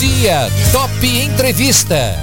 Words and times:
dia, 0.00 0.50
Top 0.72 1.06
Entrevista. 1.06 2.16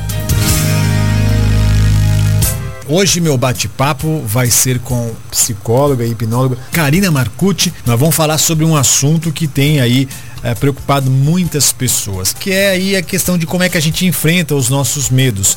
Hoje 2.88 3.22
meu 3.22 3.38
bate-papo 3.38 4.24
vai 4.26 4.50
ser 4.50 4.80
com 4.80 5.14
psicóloga 5.30 6.04
e 6.04 6.10
hipnóloga 6.10 6.58
Karina 6.72 7.12
Marcucci. 7.12 7.72
Nós 7.86 8.00
vamos 8.00 8.16
falar 8.16 8.40
sobre 8.40 8.66
um 8.66 8.76
assunto 8.76 9.32
que 9.32 9.48
tem 9.48 9.80
aí 9.80 10.10
é, 10.42 10.56
preocupado 10.56 11.12
muitas 11.12 11.72
pessoas, 11.72 12.34
que 12.34 12.52
é 12.52 12.70
aí 12.70 12.96
a 12.96 13.04
questão 13.04 13.38
de 13.38 13.46
como 13.46 13.62
é 13.62 13.70
que 13.70 13.78
a 13.78 13.82
gente 13.82 14.08
enfrenta 14.08 14.56
os 14.56 14.70
nossos 14.70 15.12
medos. 15.12 15.56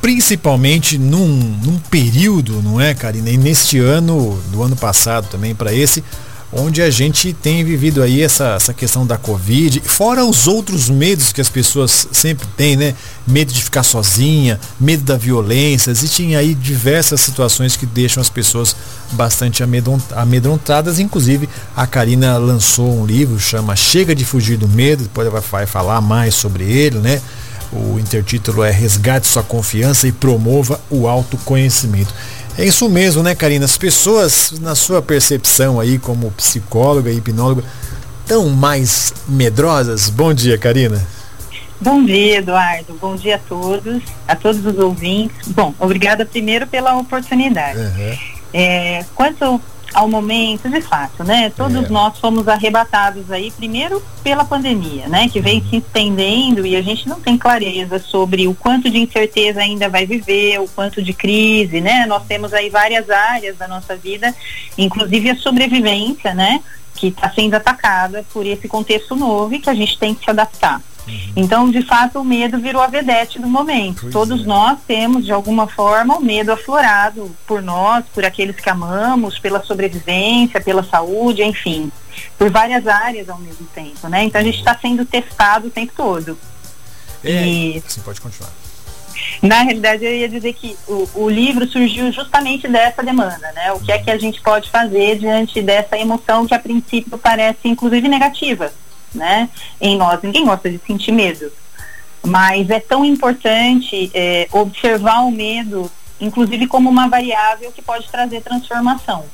Principalmente 0.00 0.96
num, 0.96 1.26
num 1.64 1.80
período, 1.90 2.62
não 2.62 2.80
é, 2.80 2.94
Karina? 2.94 3.28
E 3.28 3.36
neste 3.36 3.80
ano, 3.80 4.40
do 4.52 4.62
ano 4.62 4.76
passado 4.76 5.26
também 5.28 5.52
para 5.52 5.74
esse, 5.74 6.04
onde 6.52 6.80
a 6.80 6.90
gente 6.90 7.32
tem 7.32 7.64
vivido 7.64 8.02
aí 8.02 8.22
essa, 8.22 8.54
essa 8.54 8.72
questão 8.72 9.06
da 9.06 9.16
Covid, 9.16 9.80
fora 9.80 10.24
os 10.24 10.46
outros 10.46 10.88
medos 10.88 11.32
que 11.32 11.40
as 11.40 11.48
pessoas 11.48 12.08
sempre 12.12 12.46
têm, 12.56 12.76
né? 12.76 12.94
Medo 13.26 13.52
de 13.52 13.62
ficar 13.62 13.82
sozinha, 13.82 14.60
medo 14.78 15.02
da 15.02 15.16
violência, 15.16 15.90
existem 15.90 16.36
aí 16.36 16.54
diversas 16.54 17.20
situações 17.20 17.76
que 17.76 17.84
deixam 17.84 18.20
as 18.20 18.30
pessoas 18.30 18.76
bastante 19.12 19.62
amedrontadas, 20.14 20.98
inclusive 21.00 21.48
a 21.74 21.86
Karina 21.86 22.38
lançou 22.38 23.00
um 23.00 23.04
livro, 23.04 23.38
chama 23.38 23.74
Chega 23.74 24.14
de 24.14 24.24
Fugir 24.24 24.56
do 24.56 24.68
Medo, 24.68 25.02
depois 25.04 25.26
ela 25.26 25.40
vai 25.40 25.66
falar 25.66 26.00
mais 26.00 26.34
sobre 26.34 26.64
ele, 26.64 26.98
né? 26.98 27.20
O 27.72 27.98
intertítulo 27.98 28.62
é 28.62 28.70
Resgate 28.70 29.26
sua 29.26 29.42
confiança 29.42 30.06
e 30.06 30.12
promova 30.12 30.80
o 30.88 31.08
autoconhecimento. 31.08 32.14
É 32.58 32.64
isso 32.64 32.88
mesmo, 32.88 33.22
né, 33.22 33.34
Karina? 33.34 33.66
As 33.66 33.76
pessoas, 33.76 34.54
na 34.60 34.74
sua 34.74 35.02
percepção 35.02 35.78
aí 35.78 35.98
como 35.98 36.30
psicóloga 36.30 37.10
e 37.10 37.16
hipnóloga, 37.18 37.62
tão 38.26 38.48
mais 38.48 39.12
medrosas? 39.28 40.08
Bom 40.08 40.32
dia, 40.32 40.56
Karina. 40.56 41.06
Bom 41.78 42.02
dia, 42.02 42.38
Eduardo. 42.38 42.96
Bom 42.98 43.14
dia 43.14 43.36
a 43.36 43.38
todos, 43.38 44.02
a 44.26 44.34
todos 44.34 44.64
os 44.64 44.78
ouvintes. 44.78 45.48
Bom, 45.48 45.74
obrigada 45.78 46.24
primeiro 46.24 46.66
pela 46.66 46.96
oportunidade. 46.96 47.78
Uhum. 47.78 48.18
É, 48.54 49.04
quanto 49.14 49.60
ao 49.94 50.08
momento, 50.08 50.68
de 50.68 50.80
fato, 50.80 51.24
né? 51.24 51.50
Todos 51.50 51.84
é. 51.84 51.88
nós 51.88 52.18
fomos 52.18 52.48
arrebatados 52.48 53.30
aí, 53.30 53.50
primeiro 53.50 54.02
pela 54.22 54.44
pandemia, 54.44 55.08
né? 55.08 55.28
Que 55.28 55.38
uhum. 55.38 55.70
se 55.70 55.76
estendendo 55.76 56.66
e 56.66 56.76
a 56.76 56.82
gente 56.82 57.08
não 57.08 57.20
tem 57.20 57.38
clareza 57.38 57.98
sobre 57.98 58.46
o 58.46 58.54
quanto 58.54 58.90
de 58.90 58.98
incerteza 58.98 59.60
ainda 59.60 59.88
vai 59.88 60.06
viver, 60.06 60.60
o 60.60 60.68
quanto 60.68 61.02
de 61.02 61.12
crise, 61.12 61.80
né? 61.80 62.06
Nós 62.06 62.24
temos 62.26 62.52
aí 62.52 62.68
várias 62.68 63.08
áreas 63.10 63.56
da 63.56 63.68
nossa 63.68 63.96
vida, 63.96 64.34
inclusive 64.76 65.30
a 65.30 65.36
sobrevivência, 65.36 66.34
né? 66.34 66.62
Que 66.94 67.08
está 67.08 67.30
sendo 67.30 67.54
atacada 67.54 68.24
por 68.32 68.46
esse 68.46 68.68
contexto 68.68 69.14
novo 69.14 69.54
e 69.54 69.58
que 69.58 69.70
a 69.70 69.74
gente 69.74 69.98
tem 69.98 70.14
que 70.14 70.24
se 70.24 70.30
adaptar. 70.30 70.80
Uhum. 71.06 71.32
Então, 71.36 71.70
de 71.70 71.82
fato, 71.82 72.20
o 72.20 72.24
medo 72.24 72.58
virou 72.58 72.82
a 72.82 72.86
vedete 72.86 73.38
do 73.38 73.46
momento. 73.46 74.02
Pois 74.02 74.12
Todos 74.12 74.42
é. 74.42 74.46
nós 74.46 74.78
temos, 74.86 75.24
de 75.24 75.32
alguma 75.32 75.66
forma, 75.66 76.16
o 76.16 76.22
medo 76.22 76.52
aflorado 76.52 77.34
por 77.46 77.62
nós, 77.62 78.04
por 78.12 78.24
aqueles 78.24 78.56
que 78.56 78.68
amamos, 78.68 79.38
pela 79.38 79.62
sobrevivência, 79.62 80.60
pela 80.60 80.82
saúde, 80.82 81.42
enfim, 81.42 81.90
por 82.38 82.50
várias 82.50 82.86
áreas 82.86 83.28
ao 83.28 83.38
mesmo 83.38 83.66
tempo, 83.74 84.08
né? 84.08 84.24
Então, 84.24 84.40
a 84.40 84.44
gente 84.44 84.58
está 84.58 84.76
sendo 84.76 85.04
testado 85.04 85.68
o 85.68 85.70
tempo 85.70 85.92
todo. 85.96 86.38
É, 87.22 87.46
e... 87.46 87.82
Sim, 87.86 88.00
pode 88.00 88.20
continuar. 88.20 88.50
Na 89.42 89.62
realidade, 89.62 90.04
eu 90.04 90.14
ia 90.14 90.28
dizer 90.28 90.52
que 90.52 90.76
o, 90.86 91.08
o, 91.14 91.30
livro 91.30 91.66
surgiu 91.66 92.10
justamente 92.12 92.68
dessa 92.68 93.02
demanda, 93.02 93.50
né? 93.54 93.72
O 93.72 93.80
que 93.80 93.92
é 93.92 93.98
que 93.98 94.10
a 94.10 94.18
gente 94.18 94.40
pode 94.40 94.70
fazer 94.70 95.18
diante 95.18 95.62
dessa 95.62 95.98
emoção 95.98 96.46
que 96.46 96.54
a 96.54 96.58
princípio 96.58 97.16
parece 97.18 97.60
inclusive 97.64 98.08
negativa, 98.08 98.72
né? 99.14 99.48
Em 99.80 99.96
nós. 99.96 100.20
Ninguém 100.22 100.44
gosta 100.44 100.70
de 100.70 100.80
sentir 100.86 101.12
medo. 101.12 101.50
Mas 102.24 102.70
é 102.70 102.80
tão 102.80 103.04
importante 103.04 104.10
é, 104.12 104.48
observar 104.52 105.20
o 105.20 105.30
medo, 105.30 105.90
inclusive 106.20 106.66
como 106.66 106.90
uma 106.90 107.08
variável 107.08 107.70
que 107.72 107.82
pode 107.82 108.08
trazer 108.08 108.42
transformação. 108.42 109.24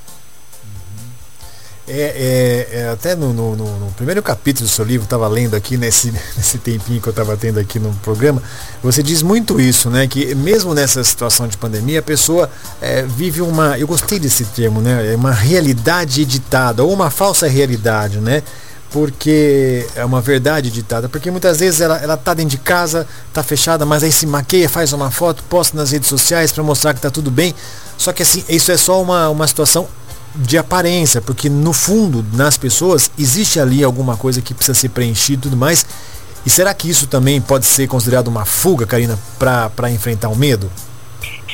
É, 1.88 2.69
é, 2.72 2.78
é, 2.78 2.88
até 2.91 3.16
no, 3.16 3.32
no, 3.32 3.56
no, 3.56 3.92
primeiro 3.96 4.22
capítulo 4.22 4.69
do 4.69 4.70
seu 4.70 4.84
livro, 4.84 5.02
estava 5.02 5.26
lendo 5.26 5.56
aqui 5.56 5.76
nesse, 5.76 6.12
nesse 6.36 6.56
tempinho 6.58 7.00
que 7.00 7.08
eu 7.08 7.10
estava 7.10 7.36
tendo 7.36 7.58
aqui 7.58 7.80
no 7.80 7.92
programa, 7.96 8.41
você 8.80 9.02
diz 9.02 9.20
muito 9.20 9.60
isso, 9.60 9.91
né? 9.91 10.06
Que 10.06 10.32
mesmo 10.32 10.75
nessa 10.75 11.02
situação 11.02 11.48
de 11.48 11.56
pandemia, 11.56 11.98
a 11.98 12.02
pessoa 12.02 12.48
é, 12.80 13.02
vive 13.02 13.42
uma. 13.42 13.76
Eu 13.78 13.88
gostei 13.88 14.20
desse 14.20 14.44
termo, 14.44 14.80
né? 14.80 15.12
É 15.12 15.16
uma 15.16 15.32
realidade 15.32 16.22
editada, 16.22 16.84
ou 16.84 16.92
uma 16.92 17.10
falsa 17.10 17.48
realidade, 17.48 18.20
né? 18.20 18.44
Porque 18.92 19.86
é 19.97 20.04
uma 20.04 20.20
verdade 20.20 20.70
ditada, 20.70 21.08
porque 21.08 21.30
muitas 21.30 21.60
vezes 21.60 21.80
ela, 21.80 21.97
ela 21.97 22.16
tá 22.16 22.34
dentro 22.34 22.50
de 22.50 22.58
casa, 22.58 23.06
tá 23.32 23.42
fechada, 23.42 23.86
mas 23.86 24.04
aí 24.04 24.12
se 24.12 24.26
maqueia, 24.26 24.69
faz 24.69 24.92
uma 24.92 25.10
foto, 25.10 25.42
posta 25.44 25.76
nas 25.76 25.91
redes 25.91 26.08
sociais 26.08 26.53
para 26.53 26.62
mostrar 26.62 26.92
que 26.92 27.00
tá 27.00 27.10
tudo 27.10 27.31
bem. 27.31 27.54
Só 27.97 28.12
que 28.12 28.22
assim, 28.22 28.44
isso 28.48 28.70
é 28.70 28.76
só 28.76 29.00
uma, 29.00 29.31
uma 29.31 29.47
situação 29.47 29.88
de 30.34 30.58
aparência, 30.58 31.20
porque 31.20 31.48
no 31.48 31.72
fundo, 31.72 32.25
nas 32.34 32.56
pessoas, 32.56 33.10
existe 33.19 33.58
ali 33.58 33.82
alguma 33.82 34.16
coisa 34.16 34.42
que 34.42 34.52
precisa 34.52 34.78
ser 34.78 34.91
preenchida 34.91 35.41
e 35.41 35.42
tudo 35.42 35.56
mais. 35.56 35.86
E 36.44 36.50
será 36.50 36.75
que 36.75 36.88
isso 36.88 37.06
também 37.06 37.41
pode 37.41 37.64
ser 37.64 37.86
considerado 37.86 38.28
uma 38.28 38.44
fuga, 38.44 38.84
Karina, 38.86 39.19
para 39.38 39.91
enfrentar 39.91 40.28
o 40.28 40.36
medo? 40.36 40.70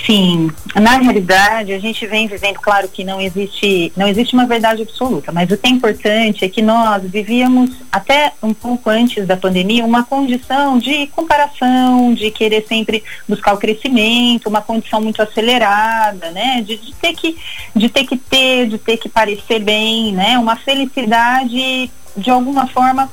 Sim, 0.08 0.50
na 0.74 0.96
realidade 0.96 1.70
a 1.70 1.78
gente 1.78 2.06
vem 2.06 2.26
vivendo, 2.26 2.54
claro 2.60 2.88
que 2.88 3.04
não 3.04 3.20
existe, 3.20 3.92
não 3.94 4.08
existe 4.08 4.32
uma 4.32 4.46
verdade 4.46 4.80
absoluta, 4.80 5.30
mas 5.30 5.50
o 5.50 5.56
que 5.58 5.66
é 5.66 5.70
importante 5.70 6.46
é 6.46 6.48
que 6.48 6.62
nós 6.62 7.02
vivíamos 7.02 7.72
até 7.92 8.32
um 8.42 8.54
pouco 8.54 8.88
antes 8.88 9.26
da 9.26 9.36
pandemia 9.36 9.84
uma 9.84 10.02
condição 10.02 10.78
de 10.78 11.08
comparação, 11.08 12.14
de 12.14 12.30
querer 12.30 12.64
sempre 12.66 13.04
buscar 13.28 13.52
o 13.52 13.58
crescimento, 13.58 14.48
uma 14.48 14.62
condição 14.62 14.98
muito 14.98 15.20
acelerada, 15.20 16.30
né? 16.30 16.62
De, 16.62 16.78
de 16.78 16.94
ter 16.94 17.12
que, 17.12 17.36
de 17.76 17.91
ter 17.91 18.06
que 18.06 18.16
ter, 18.16 18.66
de 18.66 18.78
ter 18.78 18.97
que 18.97 19.10
parecer 19.10 19.58
bem, 19.58 20.14
né? 20.14 20.38
Uma 20.38 20.56
felicidade 20.56 21.91
de 22.16 22.30
alguma 22.30 22.66
forma 22.66 23.10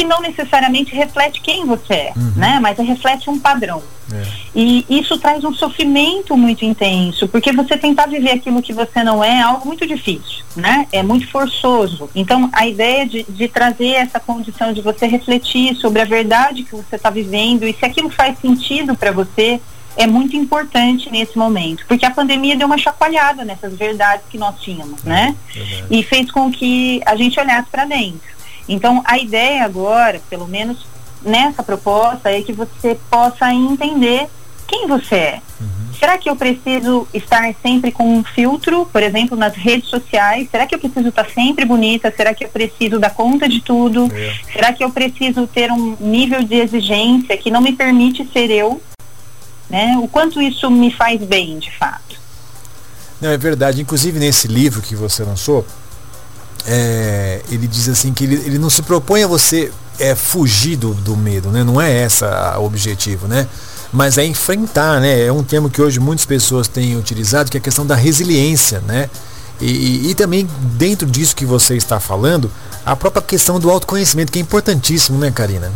que 0.00 0.04
não 0.06 0.22
necessariamente 0.22 0.94
reflete 0.94 1.42
quem 1.42 1.66
você 1.66 1.92
é, 1.92 2.12
uhum. 2.16 2.32
né? 2.34 2.58
Mas 2.58 2.78
reflete 2.78 3.28
um 3.28 3.38
padrão. 3.38 3.82
É. 4.10 4.22
E 4.54 4.86
isso 4.88 5.18
traz 5.18 5.44
um 5.44 5.52
sofrimento 5.52 6.34
muito 6.38 6.64
intenso, 6.64 7.28
porque 7.28 7.52
você 7.52 7.76
tentar 7.76 8.06
viver 8.06 8.30
aquilo 8.30 8.62
que 8.62 8.72
você 8.72 9.04
não 9.04 9.22
é 9.22 9.30
é 9.30 9.42
algo 9.42 9.66
muito 9.66 9.86
difícil, 9.86 10.42
né? 10.56 10.88
É 10.90 11.02
muito 11.02 11.30
forçoso. 11.30 12.08
Então, 12.14 12.48
a 12.52 12.66
ideia 12.66 13.06
de, 13.06 13.24
de 13.28 13.46
trazer 13.46 13.90
essa 13.90 14.18
condição 14.18 14.72
de 14.72 14.80
você 14.80 15.06
refletir 15.06 15.76
sobre 15.76 16.00
a 16.00 16.04
verdade 16.06 16.64
que 16.64 16.74
você 16.74 16.96
está 16.96 17.10
vivendo 17.10 17.64
e 17.64 17.74
se 17.74 17.84
aquilo 17.84 18.08
faz 18.08 18.38
sentido 18.38 18.96
para 18.96 19.12
você 19.12 19.60
é 19.96 20.06
muito 20.06 20.34
importante 20.34 21.10
nesse 21.10 21.36
momento, 21.36 21.84
porque 21.86 22.06
a 22.06 22.10
pandemia 22.10 22.56
deu 22.56 22.66
uma 22.66 22.78
chacoalhada 22.78 23.44
nessas 23.44 23.76
verdades 23.76 24.24
que 24.30 24.38
nós 24.38 24.58
tínhamos, 24.60 25.04
né? 25.04 25.36
É 25.54 25.84
e 25.90 26.02
fez 26.02 26.30
com 26.30 26.50
que 26.50 27.02
a 27.04 27.14
gente 27.14 27.38
olhasse 27.38 27.68
para 27.70 27.84
dentro. 27.84 28.39
Então, 28.68 29.02
a 29.04 29.18
ideia 29.18 29.64
agora, 29.64 30.20
pelo 30.28 30.46
menos 30.46 30.86
nessa 31.22 31.62
proposta, 31.62 32.30
é 32.30 32.42
que 32.42 32.52
você 32.52 32.98
possa 33.10 33.52
entender 33.52 34.28
quem 34.66 34.86
você 34.86 35.14
é. 35.14 35.42
Uhum. 35.60 35.80
Será 35.98 36.16
que 36.16 36.30
eu 36.30 36.36
preciso 36.36 37.06
estar 37.12 37.52
sempre 37.60 37.92
com 37.92 38.16
um 38.16 38.24
filtro, 38.24 38.86
por 38.86 39.02
exemplo, 39.02 39.36
nas 39.36 39.54
redes 39.54 39.90
sociais? 39.90 40.48
Será 40.50 40.66
que 40.66 40.74
eu 40.74 40.78
preciso 40.78 41.08
estar 41.08 41.28
sempre 41.28 41.64
bonita? 41.64 42.12
Será 42.16 42.32
que 42.32 42.44
eu 42.44 42.48
preciso 42.48 42.98
dar 42.98 43.10
conta 43.10 43.48
de 43.48 43.60
tudo? 43.60 44.08
É. 44.14 44.34
Será 44.50 44.72
que 44.72 44.82
eu 44.82 44.90
preciso 44.90 45.46
ter 45.46 45.70
um 45.70 45.96
nível 46.00 46.42
de 46.42 46.54
exigência 46.54 47.36
que 47.36 47.50
não 47.50 47.60
me 47.60 47.72
permite 47.72 48.26
ser 48.32 48.50
eu? 48.50 48.80
Né? 49.68 49.98
O 50.02 50.08
quanto 50.08 50.40
isso 50.40 50.70
me 50.70 50.90
faz 50.90 51.20
bem, 51.22 51.58
de 51.58 51.70
fato? 51.76 52.18
Não, 53.20 53.30
é 53.30 53.36
verdade. 53.36 53.82
Inclusive 53.82 54.18
nesse 54.18 54.48
livro 54.48 54.80
que 54.80 54.96
você 54.96 55.22
lançou, 55.22 55.66
é, 56.66 57.40
ele 57.50 57.66
diz 57.66 57.88
assim 57.88 58.12
que 58.12 58.24
ele, 58.24 58.34
ele 58.36 58.58
não 58.58 58.70
se 58.70 58.82
propõe 58.82 59.22
a 59.22 59.26
você 59.26 59.72
é, 59.98 60.14
fugir 60.14 60.76
do, 60.76 60.94
do 60.94 61.16
medo, 61.16 61.50
né? 61.50 61.62
Não 61.62 61.80
é 61.80 61.92
essa 61.92 62.58
o 62.58 62.64
objetivo, 62.64 63.28
né? 63.28 63.46
Mas 63.92 64.18
é 64.18 64.24
enfrentar, 64.24 65.00
né? 65.00 65.26
É 65.26 65.32
um 65.32 65.42
termo 65.42 65.68
que 65.68 65.82
hoje 65.82 65.98
muitas 65.98 66.24
pessoas 66.24 66.68
têm 66.68 66.96
utilizado, 66.96 67.50
que 67.50 67.56
é 67.56 67.60
a 67.60 67.62
questão 67.62 67.86
da 67.86 67.94
resiliência, 67.94 68.80
né? 68.86 69.10
E, 69.60 69.66
e, 69.66 70.10
e, 70.10 70.14
também 70.14 70.48
dentro 70.78 71.06
disso 71.06 71.36
que 71.36 71.44
você 71.44 71.76
está 71.76 72.00
falando, 72.00 72.50
a 72.84 72.96
própria 72.96 73.20
questão 73.20 73.60
do 73.60 73.70
autoconhecimento, 73.70 74.32
que 74.32 74.38
é 74.38 74.42
importantíssimo, 74.42 75.18
né, 75.18 75.30
Karina? 75.30 75.70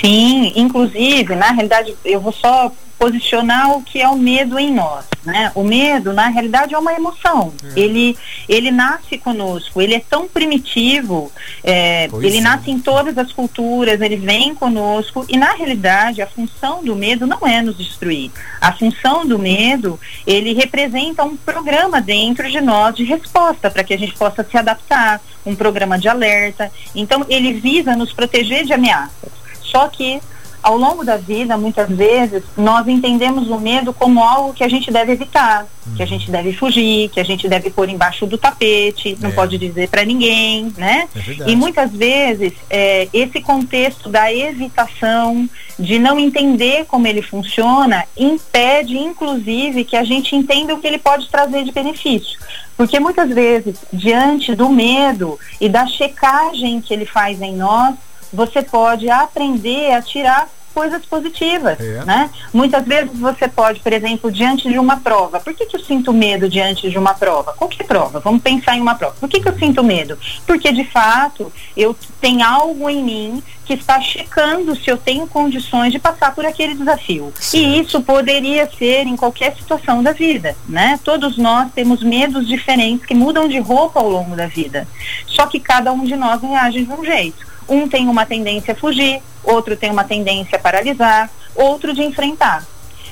Sim, 0.00 0.52
inclusive, 0.54 1.34
na 1.34 1.50
realidade, 1.50 1.96
eu 2.04 2.20
vou 2.20 2.32
só 2.32 2.70
posicionar 3.04 3.76
o 3.76 3.82
que 3.82 4.00
é 4.00 4.08
o 4.08 4.16
medo 4.16 4.58
em 4.58 4.72
nós, 4.72 5.04
né? 5.26 5.52
O 5.54 5.62
medo, 5.62 6.14
na 6.14 6.28
realidade, 6.28 6.74
é 6.74 6.78
uma 6.78 6.94
emoção. 6.94 7.52
É. 7.62 7.78
Ele, 7.78 8.16
ele 8.48 8.70
nasce 8.70 9.18
conosco, 9.18 9.82
ele 9.82 9.94
é 9.94 10.00
tão 10.00 10.26
primitivo, 10.26 11.30
é, 11.62 12.08
ele 12.22 12.38
é. 12.38 12.40
nasce 12.40 12.70
em 12.70 12.78
todas 12.78 13.18
as 13.18 13.30
culturas, 13.30 14.00
ele 14.00 14.16
vem 14.16 14.54
conosco 14.54 15.26
e, 15.28 15.36
na 15.36 15.52
realidade, 15.52 16.22
a 16.22 16.26
função 16.26 16.82
do 16.82 16.96
medo 16.96 17.26
não 17.26 17.46
é 17.46 17.60
nos 17.60 17.76
destruir. 17.76 18.30
A 18.58 18.72
função 18.72 19.26
do 19.26 19.38
medo, 19.38 20.00
ele 20.26 20.54
representa 20.54 21.24
um 21.24 21.36
programa 21.36 22.00
dentro 22.00 22.50
de 22.50 22.60
nós 22.62 22.94
de 22.94 23.04
resposta 23.04 23.70
para 23.70 23.84
que 23.84 23.92
a 23.92 23.98
gente 23.98 24.14
possa 24.14 24.42
se 24.42 24.56
adaptar, 24.56 25.20
um 25.44 25.54
programa 25.54 25.98
de 25.98 26.08
alerta. 26.08 26.72
Então, 26.94 27.26
ele 27.28 27.52
visa 27.52 27.94
nos 27.94 28.14
proteger 28.14 28.64
de 28.64 28.72
ameaças. 28.72 29.30
Só 29.60 29.88
que 29.88 30.22
ao 30.64 30.78
longo 30.78 31.04
da 31.04 31.18
vida, 31.18 31.58
muitas 31.58 31.90
vezes, 31.90 32.42
nós 32.56 32.88
entendemos 32.88 33.50
o 33.50 33.60
medo 33.60 33.92
como 33.92 34.24
algo 34.24 34.54
que 34.54 34.64
a 34.64 34.68
gente 34.68 34.90
deve 34.90 35.12
evitar, 35.12 35.66
que 35.94 36.02
a 36.02 36.06
gente 36.06 36.30
deve 36.30 36.54
fugir, 36.54 37.10
que 37.10 37.20
a 37.20 37.24
gente 37.24 37.46
deve 37.46 37.68
pôr 37.68 37.86
embaixo 37.90 38.24
do 38.24 38.38
tapete, 38.38 39.14
não 39.20 39.28
é. 39.28 39.32
pode 39.34 39.58
dizer 39.58 39.90
para 39.90 40.06
ninguém, 40.06 40.72
né? 40.78 41.06
É 41.14 41.50
e 41.50 41.54
muitas 41.54 41.90
vezes 41.92 42.54
é, 42.70 43.06
esse 43.12 43.42
contexto 43.42 44.08
da 44.08 44.32
evitação, 44.32 45.46
de 45.78 45.98
não 45.98 46.18
entender 46.18 46.86
como 46.86 47.06
ele 47.06 47.20
funciona, 47.20 48.06
impede, 48.16 48.96
inclusive, 48.96 49.84
que 49.84 49.98
a 49.98 50.04
gente 50.04 50.34
entenda 50.34 50.72
o 50.72 50.80
que 50.80 50.86
ele 50.86 50.98
pode 50.98 51.28
trazer 51.28 51.62
de 51.64 51.72
benefício. 51.72 52.38
Porque 52.74 52.98
muitas 52.98 53.28
vezes, 53.28 53.76
diante 53.92 54.54
do 54.54 54.70
medo 54.70 55.38
e 55.60 55.68
da 55.68 55.86
checagem 55.86 56.80
que 56.80 56.94
ele 56.94 57.04
faz 57.04 57.42
em 57.42 57.54
nós, 57.54 57.94
você 58.34 58.62
pode 58.62 59.08
aprender 59.08 59.92
a 59.92 60.02
tirar 60.02 60.48
coisas 60.74 61.06
positivas, 61.06 61.78
é. 61.78 62.04
né? 62.04 62.30
Muitas 62.52 62.84
vezes 62.84 63.16
você 63.18 63.46
pode, 63.46 63.80
por 63.80 63.92
exemplo, 63.92 64.30
diante 64.30 64.68
de 64.68 64.78
uma 64.78 64.96
prova, 64.96 65.38
por 65.38 65.54
que, 65.54 65.64
que 65.64 65.76
eu 65.76 65.80
sinto 65.80 66.12
medo 66.12 66.48
diante 66.48 66.90
de 66.90 66.98
uma 66.98 67.14
prova? 67.14 67.52
Qualquer 67.52 67.86
prova, 67.86 68.18
vamos 68.18 68.42
pensar 68.42 68.76
em 68.76 68.80
uma 68.80 68.96
prova. 68.96 69.14
Por 69.18 69.28
que, 69.28 69.40
que 69.40 69.48
eu 69.48 69.56
sinto 69.56 69.84
medo? 69.84 70.18
Porque, 70.46 70.72
de 70.72 70.84
fato, 70.84 71.52
eu 71.76 71.96
tenho 72.20 72.44
algo 72.44 72.90
em 72.90 73.02
mim 73.02 73.42
que 73.64 73.74
está 73.74 74.00
checando 74.00 74.76
se 74.76 74.90
eu 74.90 74.96
tenho 74.96 75.26
condições 75.26 75.92
de 75.92 75.98
passar 75.98 76.34
por 76.34 76.44
aquele 76.44 76.74
desafio. 76.74 77.32
Sim. 77.38 77.58
E 77.58 77.80
isso 77.80 78.02
poderia 78.02 78.68
ser 78.78 79.06
em 79.06 79.16
qualquer 79.16 79.56
situação 79.56 80.02
da 80.02 80.12
vida, 80.12 80.56
né? 80.68 80.98
Todos 81.02 81.38
nós 81.38 81.70
temos 81.72 82.02
medos 82.02 82.46
diferentes 82.46 83.06
que 83.06 83.14
mudam 83.14 83.48
de 83.48 83.58
roupa 83.58 84.00
ao 84.00 84.08
longo 84.08 84.36
da 84.36 84.46
vida. 84.46 84.86
Só 85.26 85.46
que 85.46 85.60
cada 85.60 85.92
um 85.92 86.04
de 86.04 86.16
nós 86.16 86.42
reage 86.42 86.84
de 86.84 86.92
um 86.92 87.04
jeito. 87.04 87.53
Um 87.68 87.88
tem 87.88 88.08
uma 88.08 88.26
tendência 88.26 88.72
a 88.72 88.76
fugir, 88.76 89.22
outro 89.42 89.76
tem 89.76 89.90
uma 89.90 90.04
tendência 90.04 90.56
a 90.56 90.60
paralisar, 90.60 91.30
outro 91.54 91.92
de 91.92 92.02
enfrentar. 92.02 92.66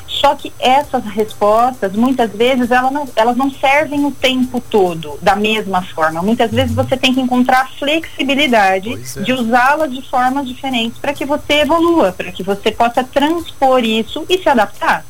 Só 0.07 0.35
que 0.35 0.53
essas 0.59 1.05
respostas, 1.05 1.93
muitas 1.95 2.31
vezes, 2.31 2.71
elas 2.71 2.93
não, 2.93 3.09
elas 3.17 3.37
não 3.37 3.51
servem 3.51 4.05
o 4.05 4.11
tempo 4.11 4.61
todo 4.61 5.19
da 5.23 5.35
mesma 5.35 5.83
forma. 5.83 6.23
Muitas 6.23 6.51
vezes 6.51 6.75
você 6.75 6.97
tem 6.97 7.15
que 7.15 7.21
encontrar 7.21 7.71
flexibilidade 7.79 8.93
é. 8.93 9.21
de 9.21 9.33
usá-las 9.33 9.91
de 9.91 10.03
formas 10.03 10.47
diferentes 10.47 10.99
para 10.99 11.15
que 11.15 11.25
você 11.25 11.61
evolua, 11.61 12.13
para 12.13 12.31
que 12.31 12.43
você 12.43 12.71
possa 12.71 13.03
transpor 13.03 13.83
isso 13.83 14.25
e 14.29 14.39
se 14.39 14.49
adaptar. 14.49 15.05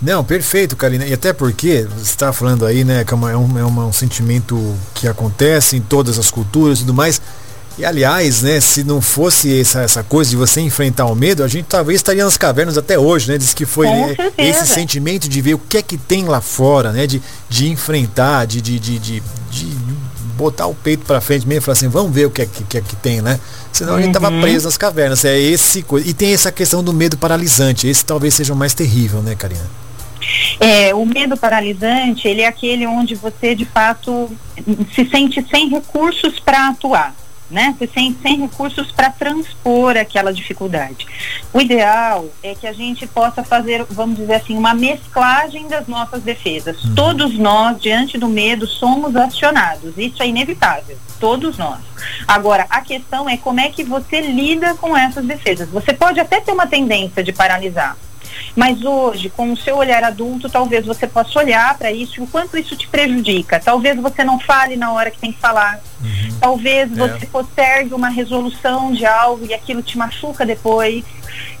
Não, 0.00 0.22
perfeito, 0.22 0.76
Karina. 0.76 1.06
E 1.06 1.12
até 1.12 1.32
porque 1.32 1.82
você 1.82 2.02
está 2.02 2.32
falando 2.32 2.66
aí, 2.66 2.84
né, 2.84 3.04
que 3.04 3.14
é, 3.14 3.16
é, 3.16 3.36
um, 3.36 3.58
é 3.58 3.64
um 3.64 3.92
sentimento 3.92 4.76
que 4.94 5.08
acontece 5.08 5.76
em 5.76 5.80
todas 5.80 6.18
as 6.18 6.30
culturas 6.30 6.78
e 6.78 6.80
tudo 6.82 6.94
mais. 6.94 7.20
E 7.76 7.84
aliás, 7.84 8.42
né, 8.42 8.60
se 8.60 8.84
não 8.84 9.00
fosse 9.00 9.60
essa, 9.60 9.82
essa 9.82 10.02
coisa 10.04 10.30
de 10.30 10.36
você 10.36 10.60
enfrentar 10.60 11.06
o 11.06 11.14
medo, 11.14 11.42
a 11.42 11.48
gente 11.48 11.64
talvez 11.64 11.96
estaria 11.96 12.24
nas 12.24 12.36
cavernas 12.36 12.78
até 12.78 12.96
hoje, 12.96 13.32
né? 13.32 13.36
Diz 13.36 13.52
que 13.52 13.66
foi 13.66 13.88
né, 13.88 14.16
esse 14.38 14.66
sentimento 14.66 15.28
de 15.28 15.40
ver 15.40 15.54
o 15.54 15.58
que 15.58 15.78
é 15.78 15.82
que 15.82 15.98
tem 15.98 16.24
lá 16.24 16.40
fora, 16.40 16.92
né? 16.92 17.04
De, 17.04 17.20
de 17.48 17.68
enfrentar, 17.68 18.46
de, 18.46 18.60
de, 18.60 18.78
de, 18.78 18.98
de, 19.00 19.22
botar 20.36 20.66
o 20.66 20.74
peito 20.74 21.04
para 21.04 21.20
frente 21.20 21.46
mesmo 21.48 21.62
e 21.62 21.64
falar 21.64 21.72
assim, 21.72 21.88
vamos 21.88 22.12
ver 22.14 22.26
o 22.26 22.30
que 22.30 22.42
é 22.42 22.46
que, 22.46 22.62
que, 22.62 22.78
é 22.78 22.80
que 22.80 22.94
tem, 22.96 23.20
né? 23.20 23.40
Senão 23.72 23.96
a 23.96 24.02
gente 24.02 24.12
tava 24.12 24.30
uhum. 24.30 24.40
preso 24.40 24.66
nas 24.66 24.76
cavernas. 24.76 25.24
É 25.24 25.36
esse 25.36 25.82
coisa. 25.82 26.08
E 26.08 26.14
tem 26.14 26.32
essa 26.32 26.52
questão 26.52 26.82
do 26.82 26.92
medo 26.92 27.16
paralisante. 27.16 27.88
Esse 27.88 28.04
talvez 28.04 28.34
seja 28.34 28.52
o 28.52 28.56
mais 28.56 28.72
terrível, 28.72 29.20
né, 29.20 29.34
Karina? 29.34 29.68
É, 30.60 30.94
o 30.94 31.04
medo 31.04 31.36
paralisante, 31.36 32.28
ele 32.28 32.42
é 32.42 32.46
aquele 32.46 32.86
onde 32.86 33.16
você 33.16 33.54
de 33.54 33.64
fato 33.64 34.30
se 34.94 35.04
sente 35.10 35.44
sem 35.50 35.68
recursos 35.68 36.38
para 36.38 36.68
atuar 36.68 37.14
né? 37.50 37.76
Sem, 37.92 38.16
sem 38.22 38.40
recursos 38.40 38.90
para 38.90 39.10
transpor 39.10 39.96
aquela 39.96 40.32
dificuldade. 40.32 41.06
O 41.52 41.60
ideal 41.60 42.26
é 42.42 42.54
que 42.54 42.66
a 42.66 42.72
gente 42.72 43.06
possa 43.06 43.42
fazer, 43.42 43.84
vamos 43.90 44.16
dizer 44.16 44.34
assim, 44.34 44.56
uma 44.56 44.74
mesclagem 44.74 45.68
das 45.68 45.86
nossas 45.86 46.22
defesas. 46.22 46.82
Uhum. 46.84 46.94
Todos 46.94 47.38
nós, 47.38 47.80
diante 47.80 48.18
do 48.18 48.28
medo, 48.28 48.66
somos 48.66 49.14
acionados. 49.14 49.94
Isso 49.96 50.22
é 50.22 50.28
inevitável. 50.28 50.96
Todos 51.20 51.58
nós. 51.58 51.80
Agora, 52.26 52.66
a 52.70 52.80
questão 52.80 53.28
é 53.28 53.36
como 53.36 53.60
é 53.60 53.68
que 53.68 53.84
você 53.84 54.20
lida 54.20 54.74
com 54.74 54.96
essas 54.96 55.24
defesas. 55.24 55.68
Você 55.68 55.92
pode 55.92 56.20
até 56.20 56.40
ter 56.40 56.52
uma 56.52 56.66
tendência 56.66 57.22
de 57.22 57.32
paralisar. 57.32 57.96
Mas 58.54 58.84
hoje, 58.84 59.30
com 59.30 59.52
o 59.52 59.56
seu 59.56 59.76
olhar 59.76 60.04
adulto, 60.04 60.48
talvez 60.48 60.86
você 60.86 61.06
possa 61.06 61.38
olhar 61.40 61.76
para 61.76 61.90
isso 61.90 62.20
e 62.20 62.22
o 62.22 62.26
quanto 62.26 62.56
isso 62.56 62.76
te 62.76 62.86
prejudica. 62.86 63.58
Talvez 63.58 63.98
você 64.00 64.22
não 64.22 64.38
fale 64.38 64.76
na 64.76 64.92
hora 64.92 65.10
que 65.10 65.18
tem 65.18 65.32
que 65.32 65.40
falar. 65.40 65.80
Uhum. 66.00 66.38
Talvez 66.40 66.92
é. 66.92 66.94
você 66.94 67.26
postergue 67.26 67.94
uma 67.94 68.08
resolução 68.08 68.92
de 68.92 69.04
algo 69.04 69.44
e 69.44 69.52
aquilo 69.52 69.82
te 69.82 69.98
machuca 69.98 70.46
depois. 70.46 71.04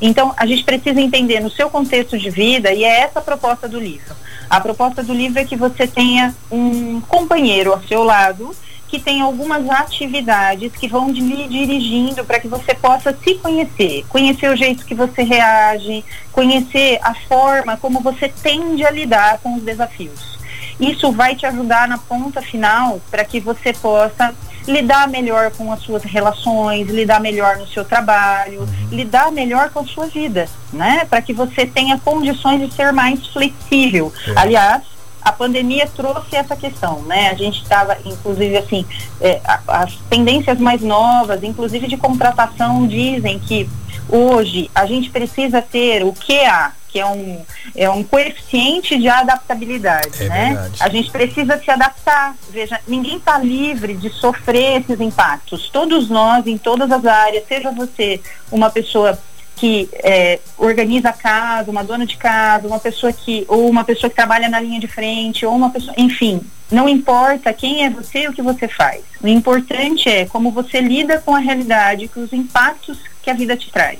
Então, 0.00 0.32
a 0.36 0.46
gente 0.46 0.62
precisa 0.62 1.00
entender 1.00 1.40
no 1.40 1.50
seu 1.50 1.68
contexto 1.68 2.16
de 2.16 2.30
vida, 2.30 2.72
e 2.72 2.84
é 2.84 3.00
essa 3.00 3.18
a 3.18 3.22
proposta 3.22 3.68
do 3.68 3.80
livro. 3.80 4.14
A 4.48 4.60
proposta 4.60 5.02
do 5.02 5.12
livro 5.12 5.40
é 5.40 5.44
que 5.44 5.56
você 5.56 5.86
tenha 5.86 6.34
um 6.50 7.00
companheiro 7.00 7.72
ao 7.72 7.82
seu 7.82 8.04
lado 8.04 8.54
que 8.88 8.98
tem 8.98 9.20
algumas 9.20 9.68
atividades 9.68 10.72
que 10.72 10.88
vão 10.88 11.10
lhe 11.10 11.48
dirigindo 11.48 12.24
para 12.24 12.38
que 12.38 12.48
você 12.48 12.74
possa 12.74 13.16
se 13.16 13.34
conhecer, 13.36 14.04
conhecer 14.08 14.48
o 14.50 14.56
jeito 14.56 14.84
que 14.84 14.94
você 14.94 15.22
reage, 15.22 16.04
conhecer 16.32 16.98
a 17.02 17.14
forma 17.14 17.76
como 17.76 18.00
você 18.00 18.28
tende 18.28 18.84
a 18.84 18.90
lidar 18.90 19.38
com 19.38 19.56
os 19.56 19.62
desafios. 19.62 20.38
Isso 20.78 21.12
vai 21.12 21.34
te 21.34 21.46
ajudar 21.46 21.86
na 21.88 21.98
ponta 21.98 22.42
final 22.42 23.00
para 23.10 23.24
que 23.24 23.40
você 23.40 23.72
possa 23.72 24.34
lidar 24.66 25.08
melhor 25.08 25.50
com 25.50 25.72
as 25.72 25.80
suas 25.80 26.02
relações, 26.02 26.88
lidar 26.88 27.20
melhor 27.20 27.58
no 27.58 27.66
seu 27.66 27.84
trabalho, 27.84 28.60
uhum. 28.60 28.88
lidar 28.90 29.30
melhor 29.30 29.70
com 29.70 29.80
a 29.80 29.84
sua 29.84 30.06
vida, 30.06 30.48
né? 30.72 31.04
Para 31.08 31.20
que 31.20 31.32
você 31.32 31.66
tenha 31.66 31.98
condições 31.98 32.60
de 32.60 32.74
ser 32.74 32.92
mais 32.92 33.26
flexível. 33.26 34.12
É. 34.28 34.32
Aliás, 34.36 34.82
a 35.24 35.32
pandemia 35.32 35.86
trouxe 35.86 36.36
essa 36.36 36.54
questão, 36.54 37.02
né? 37.02 37.30
A 37.30 37.34
gente 37.34 37.62
estava, 37.62 37.96
inclusive, 38.04 38.56
assim, 38.58 38.84
é, 39.20 39.40
as 39.66 39.94
tendências 40.10 40.58
mais 40.58 40.82
novas, 40.82 41.42
inclusive 41.42 41.86
de 41.86 41.96
contratação, 41.96 42.86
dizem 42.86 43.38
que 43.38 43.68
hoje 44.08 44.70
a 44.74 44.84
gente 44.84 45.08
precisa 45.10 45.62
ter 45.62 46.04
o 46.04 46.12
QA, 46.12 46.72
que 46.88 47.00
é 47.00 47.06
um, 47.06 47.42
é 47.74 47.90
um 47.90 48.04
coeficiente 48.04 48.96
de 48.98 49.08
adaptabilidade, 49.08 50.22
é 50.22 50.28
né? 50.28 50.46
Verdade. 50.48 50.76
A 50.78 50.88
gente 50.90 51.10
precisa 51.10 51.58
se 51.58 51.70
adaptar. 51.70 52.36
Veja, 52.50 52.78
ninguém 52.86 53.16
está 53.16 53.38
livre 53.38 53.94
de 53.94 54.10
sofrer 54.10 54.82
esses 54.82 55.00
impactos. 55.00 55.70
Todos 55.70 56.08
nós, 56.08 56.46
em 56.46 56.58
todas 56.58 56.92
as 56.92 57.04
áreas, 57.04 57.48
seja 57.48 57.72
você 57.72 58.20
uma 58.52 58.70
pessoa 58.70 59.18
que 59.56 59.88
é, 59.94 60.40
organiza 60.58 61.10
a 61.10 61.12
casa, 61.12 61.70
uma 61.70 61.84
dona 61.84 62.04
de 62.06 62.16
casa, 62.16 62.66
uma 62.66 62.80
pessoa 62.80 63.12
que, 63.12 63.44
ou 63.48 63.68
uma 63.68 63.84
pessoa 63.84 64.10
que 64.10 64.16
trabalha 64.16 64.48
na 64.48 64.60
linha 64.60 64.80
de 64.80 64.88
frente, 64.88 65.46
ou 65.46 65.54
uma 65.54 65.70
pessoa, 65.70 65.94
enfim, 65.96 66.40
não 66.70 66.88
importa 66.88 67.52
quem 67.52 67.84
é 67.84 67.90
você 67.90 68.22
e 68.22 68.28
o 68.28 68.32
que 68.32 68.42
você 68.42 68.66
faz. 68.66 69.02
O 69.22 69.28
importante 69.28 70.08
é 70.08 70.26
como 70.26 70.50
você 70.50 70.80
lida 70.80 71.18
com 71.18 71.34
a 71.34 71.38
realidade, 71.38 72.08
com 72.08 72.22
os 72.22 72.32
impactos 72.32 72.98
que 73.22 73.30
a 73.30 73.34
vida 73.34 73.56
te 73.56 73.70
traz. 73.70 73.98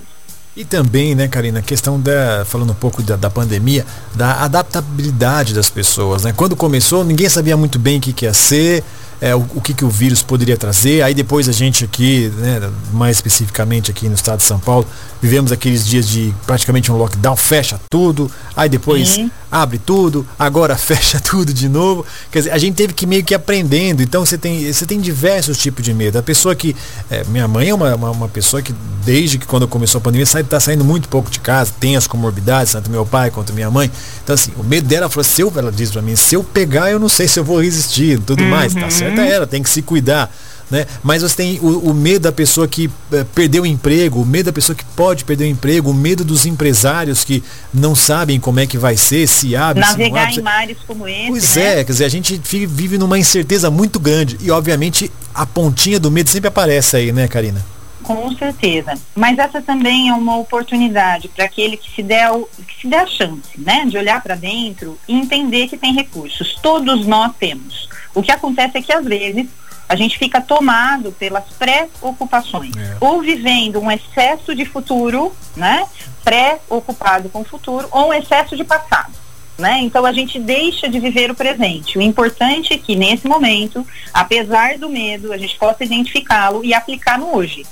E 0.57 0.65
também, 0.65 1.17
né, 1.17 1.27
Karina, 1.27 1.59
a 1.59 1.63
questão 1.63 2.01
da, 2.01 2.45
falando 2.45 2.71
um 2.71 2.77
pouco 2.77 3.03
da, 3.03 3.17
da, 3.17 3.29
pandemia, 3.29 3.85
da 4.15 4.45
adaptabilidade 4.45 5.53
das 5.53 5.69
pessoas, 5.69 6.23
né? 6.23 6.33
Quando 6.33 6.55
começou, 6.55 7.03
ninguém 7.03 7.29
sabia 7.29 7.57
muito 7.57 7.77
bem 7.77 7.99
o 7.99 8.01
que, 8.01 8.13
que 8.13 8.25
ia 8.25 8.33
ser, 8.33 8.85
é, 9.21 9.35
o, 9.35 9.47
o, 9.55 9.61
que, 9.61 9.73
que 9.73 9.85
o 9.85 9.89
vírus 9.89 10.23
poderia 10.23 10.57
trazer. 10.57 11.03
Aí 11.03 11.15
depois 11.15 11.49
a 11.49 11.53
gente 11.53 11.85
aqui, 11.85 12.31
né, 12.37 12.71
mais 12.93 13.17
especificamente 13.17 13.91
aqui 13.91 14.09
no 14.09 14.15
estado 14.15 14.39
de 14.39 14.45
São 14.45 14.59
Paulo, 14.59 14.87
vivemos 15.21 15.53
aqueles 15.53 15.87
dias 15.87 16.09
de 16.09 16.35
praticamente 16.47 16.93
um 16.93 16.97
lockdown, 16.97 17.37
fecha 17.37 17.81
tudo, 17.89 18.31
aí 18.55 18.69
depois 18.69 19.17
uhum. 19.17 19.31
abre 19.51 19.79
tudo, 19.79 20.27
agora 20.39 20.77
fecha 20.79 21.19
tudo 21.21 21.53
de 21.53 21.69
novo. 21.69 22.05
Quer 22.31 22.41
dizer, 22.41 22.51
a 22.51 22.59
gente 22.59 22.75
teve 22.75 22.93
que 22.93 23.07
meio 23.07 23.25
que 23.25 23.35
aprendendo. 23.35 24.03
Então 24.03 24.25
você 24.25 24.37
tem, 24.37 24.71
você 24.73 24.85
tem 24.85 25.01
diversos 25.01 25.59
tipos 25.59 25.85
de 25.85 25.95
medo. 25.95 26.19
A 26.19 26.23
pessoa 26.23 26.55
que. 26.55 26.77
É, 27.11 27.25
minha 27.25 27.49
mãe 27.49 27.69
é 27.69 27.75
uma, 27.75 27.95
uma, 27.95 28.11
uma, 28.11 28.29
pessoa 28.29 28.63
que, 28.63 28.75
desde 29.05 29.39
que 29.39 29.47
quando 29.47 29.67
começou 29.67 29.99
a 29.99 30.03
pandemia, 30.03 30.25
está 30.25 30.61
saindo 30.61 30.85
muito 30.85 31.09
pouco 31.09 31.31
de 31.31 31.41
casa, 31.41 31.73
tem 31.79 31.97
as 31.97 32.07
comorbidades, 32.07 32.73
tanto 32.73 32.91
meu 32.91 33.07
pai 33.07 33.31
quanto 33.31 33.53
minha 33.53 33.71
mãe. 33.71 33.91
Então, 34.23 34.35
assim, 34.35 34.53
o 34.57 34.65
medo 34.65 34.87
dela 34.87 35.09
falou, 35.09 35.25
se 35.25 35.41
eu, 35.41 35.53
ela 35.57 35.71
disse 35.71 35.93
para 35.93 36.03
mim, 36.03 36.17
se 36.17 36.35
eu 36.35 36.43
pegar, 36.43 36.91
eu 36.91 36.99
não 36.99 37.09
sei 37.09 37.29
se 37.29 37.39
eu 37.39 37.45
vou 37.45 37.63
resistir, 37.63 38.19
tudo 38.21 38.43
uhum. 38.43 38.51
mais. 38.51 38.75
Tá 38.75 38.91
certo 38.91 39.04
é 39.09 39.33
ela, 39.33 39.47
tem 39.47 39.63
que 39.63 39.71
se 39.71 39.83
cuidar 39.83 40.31
né? 40.71 40.87
Mas 41.03 41.23
você 41.23 41.37
tem 41.37 41.59
o, 41.61 41.91
o 41.91 41.95
medo 41.95 42.21
da 42.21 42.33
pessoa 42.33 42.67
que 42.67 42.87
uh, 42.87 43.25
perdeu 43.35 43.63
o 43.63 43.67
emprego, 43.67 44.23
o 44.23 44.27
medo 44.27 44.47
da 44.47 44.53
pessoa 44.53 44.75
que 44.75 44.85
pode 44.85 45.25
perder 45.25 45.45
o 45.45 45.49
emprego, 45.49 45.91
o 45.91 45.95
medo 45.95 46.25
dos 46.25 46.47
empresários 46.47 47.25
que 47.25 47.43
não 47.73 47.95
sabem 47.95 48.41
como 48.41 48.61
é 48.61 48.67
que 48.67 48.79
vai 48.79 48.97
ser, 48.97 49.27
se 49.27 49.55
abre, 49.55 49.81
Navegar 49.81 50.33
se 50.33 50.41
em 50.41 50.43
mares 50.43 50.79
como 50.87 51.07
esse. 51.07 51.29
Pois 51.29 51.57
né? 51.57 51.81
é, 51.81 51.85
quer 51.85 51.93
dizer, 51.93 52.05
a 52.05 52.09
gente 52.09 52.41
vive 52.43 52.99
numa 52.99 53.19
incerteza 53.19 53.71
muito 53.71 54.01
grande 54.01 54.39
e 54.41 54.51
obviamente 54.51 55.11
a 55.35 55.45
pontinha 55.45 56.01
do 56.01 56.11
medo 56.11 56.31
sempre 56.31 56.49
aparece 56.49 56.97
aí, 56.97 57.13
né, 57.13 57.29
Karina? 57.29 57.65
Com 58.03 58.37
certeza. 58.37 58.95
Mas 59.15 59.39
essa 59.39 59.63
também 59.63 60.11
é 60.11 60.13
uma 60.13 60.37
oportunidade 60.37 61.29
para 61.29 61.47
aquele 61.47 61.77
que 61.77 61.91
se 61.95 62.03
der, 62.03 62.31
que 62.69 62.83
se 62.83 62.87
der 62.87 63.01
a 63.01 63.07
chance, 63.07 63.59
né, 63.59 63.87
de 63.87 63.97
olhar 63.97 64.23
para 64.23 64.35
dentro 64.35 64.99
e 65.09 65.15
entender 65.15 65.69
que 65.69 65.77
tem 65.77 65.95
recursos. 65.95 66.55
Todos 66.63 67.07
nós 67.07 67.33
temos. 67.39 67.89
O 68.15 68.23
que 68.23 68.31
acontece 68.31 68.79
é 68.79 68.83
que 68.83 68.93
às 68.93 69.05
vezes 69.05 69.49
a 69.89 69.97
gente 69.97 70.19
fica 70.19 70.41
tomado 70.41 71.13
pelas 71.13 71.45
preocupações, 71.59 72.75
é. 72.77 72.97
ou 73.01 73.21
vivendo 73.21 73.81
um 73.81 73.91
excesso 73.91 74.55
de 74.55 74.65
futuro, 74.65 75.35
né? 75.57 75.87
Pré-ocupado 76.23 77.29
com 77.29 77.41
o 77.41 77.45
futuro, 77.45 77.87
ou 77.91 78.09
um 78.09 78.15
excesso 78.15 78.57
de 78.57 78.65
passado. 78.65 79.13
Né? 79.57 79.81
Então 79.83 80.05
a 80.05 80.13
gente 80.13 80.41
deixa 80.41 80.89
de 80.89 80.99
viver 80.99 81.31
o 81.31 81.35
presente. 81.35 81.97
O 81.97 82.03
importante 82.03 82.73
é 82.73 82.79
que 82.79 82.97
nesse 82.97 83.29
momento, 83.29 83.87
apesar 84.13 84.79
do 84.79 84.89
medo, 84.89 85.33
a 85.33 85.39
gente 85.39 85.57
possa 85.57 85.85
identificá-lo 85.85 86.65
e 86.65 86.75
aplicar 86.75 87.19
no 87.19 87.37
hoje. 87.37 87.65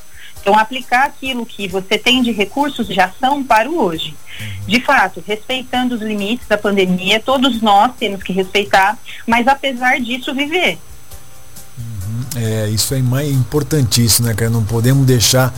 Então, 0.43 0.59
aplicar 0.59 1.05
aquilo 1.07 1.47
que 1.47 1.69
você 1.69 1.97
tem 1.97 2.21
de 2.21 2.33
recursos 2.33 2.89
de 2.89 3.01
ação 3.01 3.45
para 3.45 3.71
o 3.71 3.81
hoje. 3.81 4.17
De 4.67 4.81
fato, 4.81 5.23
respeitando 5.25 5.95
os 5.95 6.03
limites 6.03 6.49
da 6.49 6.59
pandemia, 6.59 7.21
todos 7.21 7.63
nós 7.63 7.93
temos 7.97 8.25
que 8.25 8.33
respeitar, 8.33 8.99
mas 9.25 9.47
apesar 9.47 10.01
disso, 10.01 10.35
viver. 10.35 10.81
Uhum. 11.79 12.25
É, 12.35 12.69
isso 12.71 12.93
é 12.93 12.99
importantíssimo, 12.99 14.27
né, 14.27 14.35
cara? 14.35 14.51
Não 14.51 14.65
podemos 14.65 15.07
deixar 15.07 15.55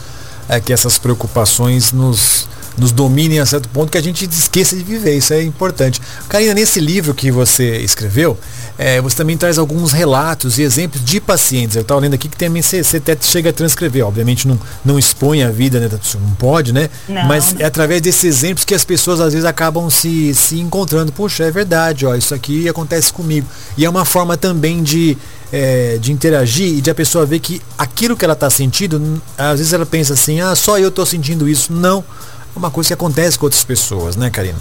é, 0.50 0.60
que 0.60 0.70
essas 0.70 0.98
preocupações 0.98 1.90
nos, 1.90 2.46
nos 2.76 2.92
dominem 2.92 3.40
a 3.40 3.46
certo 3.46 3.68
ponto 3.68 3.90
que 3.90 3.98
a 3.98 4.02
gente 4.02 4.24
esqueça 4.24 4.76
de 4.76 4.82
viver. 4.82 5.16
Isso 5.16 5.32
é 5.32 5.42
importante. 5.42 6.00
Karina, 6.28 6.54
nesse 6.54 6.80
livro 6.80 7.14
que 7.14 7.30
você 7.30 7.78
escreveu, 7.78 8.38
é, 8.76 9.00
você 9.00 9.16
também 9.16 9.36
traz 9.36 9.58
alguns 9.58 9.92
relatos 9.92 10.58
e 10.58 10.62
exemplos 10.62 11.04
de 11.04 11.20
pacientes. 11.20 11.76
Eu 11.76 11.82
estava 11.82 12.00
lendo 12.00 12.14
aqui 12.14 12.28
que 12.28 12.36
também 12.36 12.62
você, 12.62 12.82
você 12.82 12.96
até 12.96 13.16
chega 13.20 13.50
a 13.50 13.52
transcrever. 13.52 14.06
Obviamente 14.06 14.48
não, 14.48 14.58
não 14.84 14.98
expõe 14.98 15.42
a 15.42 15.50
vida, 15.50 15.78
né? 15.78 15.88
Não 15.88 16.34
pode, 16.34 16.72
né? 16.72 16.90
Não, 17.08 17.24
Mas 17.26 17.54
é 17.58 17.64
através 17.64 18.00
desses 18.00 18.24
exemplos 18.24 18.64
que 18.64 18.74
as 18.74 18.84
pessoas 18.84 19.20
às 19.20 19.32
vezes 19.32 19.46
acabam 19.46 19.88
se, 19.88 20.34
se 20.34 20.58
encontrando. 20.58 21.12
Puxa, 21.12 21.44
é 21.44 21.50
verdade, 21.50 22.04
ó, 22.04 22.14
isso 22.14 22.34
aqui 22.34 22.68
acontece 22.68 23.12
comigo. 23.12 23.46
E 23.76 23.84
é 23.84 23.90
uma 23.90 24.04
forma 24.04 24.36
também 24.36 24.82
de, 24.82 25.16
é, 25.52 25.98
de 26.00 26.12
interagir 26.12 26.78
e 26.78 26.80
de 26.80 26.90
a 26.90 26.94
pessoa 26.94 27.24
ver 27.24 27.38
que 27.38 27.62
aquilo 27.78 28.16
que 28.16 28.24
ela 28.24 28.34
está 28.34 28.50
sentindo, 28.50 29.22
às 29.38 29.58
vezes 29.58 29.72
ela 29.72 29.86
pensa 29.86 30.14
assim, 30.14 30.40
ah, 30.40 30.54
só 30.54 30.78
eu 30.78 30.88
estou 30.88 31.06
sentindo 31.06 31.48
isso. 31.48 31.72
Não 31.72 32.04
uma 32.56 32.70
coisa 32.70 32.88
que 32.88 32.94
acontece 32.94 33.38
com 33.38 33.46
outras 33.46 33.64
pessoas, 33.64 34.16
né, 34.16 34.30
Karina? 34.30 34.58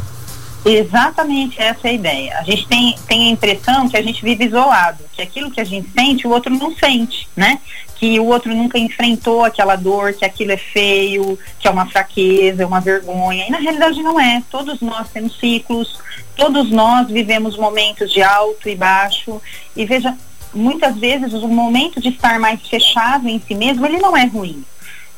Exatamente 0.66 1.62
essa 1.62 1.88
é 1.88 1.92
a 1.92 1.94
ideia. 1.94 2.40
A 2.40 2.44
gente 2.44 2.66
tem, 2.68 2.96
tem 3.06 3.28
a 3.28 3.32
impressão 3.32 3.90
que 3.90 3.98
a 3.98 4.02
gente 4.02 4.24
vive 4.24 4.46
isolado, 4.46 5.04
que 5.12 5.22
aquilo 5.22 5.52
que 5.52 5.60
a 5.60 5.64
gente 5.66 5.90
sente, 5.92 6.26
o 6.26 6.30
outro 6.30 6.56
não 6.56 6.74
sente, 6.76 7.28
né? 7.36 7.60
Que 7.98 8.18
o 8.20 8.26
outro 8.26 8.56
nunca 8.56 8.80
enfrentou 8.80 9.44
aquela 9.44 9.76
dor, 9.76 10.14
que 10.14 10.24
aquilo 10.24 10.54
é 10.54 10.58
feio, 10.58 11.38
que 11.60 11.68
é 11.68 11.72
uma 11.72 11.86
fraqueza, 11.86 12.64
é 12.64 12.66
uma 12.66 12.80
vergonha. 12.80 13.46
E 13.46 13.52
na 13.52 13.58
realidade 13.58 14.02
não 14.02 14.18
é. 14.18 14.42
Todos 14.50 14.80
nós 14.80 15.10
temos 15.10 15.38
ciclos, 15.38 16.00
todos 16.36 16.72
nós 16.72 17.10
vivemos 17.10 17.58
momentos 17.58 18.10
de 18.12 18.24
alto 18.24 18.70
e 18.70 18.76
baixo. 18.76 19.42
E 19.76 19.86
veja, 19.86 20.16
muitas 20.54 20.98
vezes 20.98 21.34
o 21.34 21.48
momento 21.50 22.00
de 22.00 22.08
estar 22.08 22.40
mais 22.40 22.66
fechado 22.66 23.28
em 23.28 23.42
si 23.46 23.54
mesmo, 23.54 23.86
ele 23.86 23.98
não 23.98 24.16
é 24.16 24.26
ruim 24.26 24.64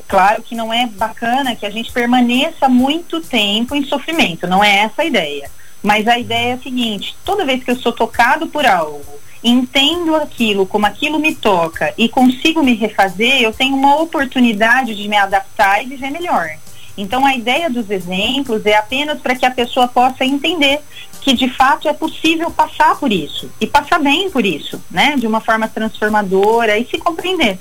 Claro 0.08 0.42
que 0.42 0.54
não 0.54 0.72
é 0.72 0.86
bacana 0.86 1.56
que 1.56 1.66
a 1.66 1.70
gente 1.70 1.92
permaneça 1.92 2.68
muito 2.68 3.20
tempo 3.20 3.74
em 3.74 3.84
sofrimento, 3.84 4.46
não 4.46 4.62
é 4.62 4.78
essa 4.78 5.02
a 5.02 5.04
ideia. 5.04 5.50
Mas 5.82 6.06
a 6.06 6.18
ideia 6.18 6.50
é 6.50 6.52
a 6.54 6.58
seguinte: 6.58 7.16
toda 7.24 7.44
vez 7.44 7.62
que 7.62 7.70
eu 7.70 7.76
sou 7.76 7.92
tocado 7.92 8.46
por 8.46 8.66
algo, 8.66 9.04
entendo 9.42 10.14
aquilo, 10.16 10.66
como 10.66 10.86
aquilo 10.86 11.18
me 11.18 11.34
toca 11.34 11.92
e 11.96 12.08
consigo 12.08 12.62
me 12.62 12.74
refazer, 12.74 13.42
eu 13.42 13.52
tenho 13.52 13.76
uma 13.76 14.00
oportunidade 14.00 14.94
de 14.94 15.08
me 15.08 15.16
adaptar 15.16 15.82
e 15.82 15.86
viver 15.86 16.10
melhor. 16.10 16.50
Então 16.96 17.26
a 17.26 17.34
ideia 17.34 17.68
dos 17.68 17.90
exemplos 17.90 18.64
é 18.64 18.74
apenas 18.74 19.20
para 19.20 19.34
que 19.34 19.44
a 19.44 19.50
pessoa 19.50 19.86
possa 19.86 20.24
entender 20.24 20.80
que 21.20 21.34
de 21.34 21.48
fato 21.48 21.88
é 21.88 21.92
possível 21.92 22.50
passar 22.50 22.96
por 22.98 23.12
isso 23.12 23.50
e 23.60 23.66
passar 23.66 23.98
bem 23.98 24.30
por 24.30 24.46
isso, 24.46 24.82
né? 24.90 25.16
De 25.16 25.26
uma 25.26 25.40
forma 25.40 25.68
transformadora 25.68 26.78
e 26.78 26.86
se 26.86 26.96
compreender. 26.98 27.58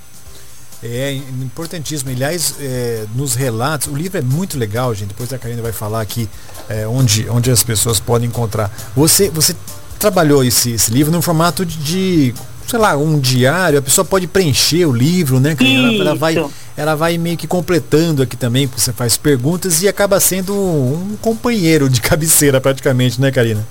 É 0.83 1.13
importantíssimo. 1.13 2.11
Aliás, 2.11 2.55
é, 2.59 3.05
nos 3.15 3.33
relatos, 3.33 3.87
o 3.87 3.95
livro 3.95 4.17
é 4.17 4.21
muito 4.21 4.57
legal, 4.57 4.93
gente. 4.93 5.09
Depois 5.09 5.31
a 5.33 5.37
Karina 5.37 5.61
vai 5.61 5.71
falar 5.71 6.01
aqui 6.01 6.29
é, 6.69 6.87
onde, 6.87 7.27
onde 7.29 7.49
as 7.49 7.63
pessoas 7.63 7.99
podem 7.99 8.27
encontrar. 8.27 8.71
Você, 8.95 9.29
você 9.29 9.55
trabalhou 9.97 10.43
esse, 10.43 10.71
esse 10.71 10.91
livro 10.91 11.11
no 11.11 11.21
formato 11.21 11.65
de, 11.65 12.33
sei 12.67 12.79
lá, 12.79 12.95
um 12.95 13.19
diário. 13.19 13.79
A 13.79 13.81
pessoa 13.81 14.05
pode 14.05 14.27
preencher 14.27 14.85
o 14.85 14.91
livro, 14.91 15.39
né, 15.39 15.55
Karina? 15.55 15.87
Ela, 15.87 16.01
ela, 16.01 16.15
vai, 16.15 16.45
ela 16.77 16.95
vai 16.95 17.17
meio 17.17 17.37
que 17.37 17.47
completando 17.47 18.21
aqui 18.21 18.35
também, 18.35 18.67
porque 18.67 18.81
você 18.81 18.93
faz 18.93 19.17
perguntas 19.17 19.81
e 19.81 19.87
acaba 19.87 20.19
sendo 20.19 20.53
um 20.53 21.17
companheiro 21.21 21.89
de 21.89 22.01
cabeceira 22.01 22.59
praticamente, 22.61 23.19
né, 23.19 23.31
Karina? 23.31 23.65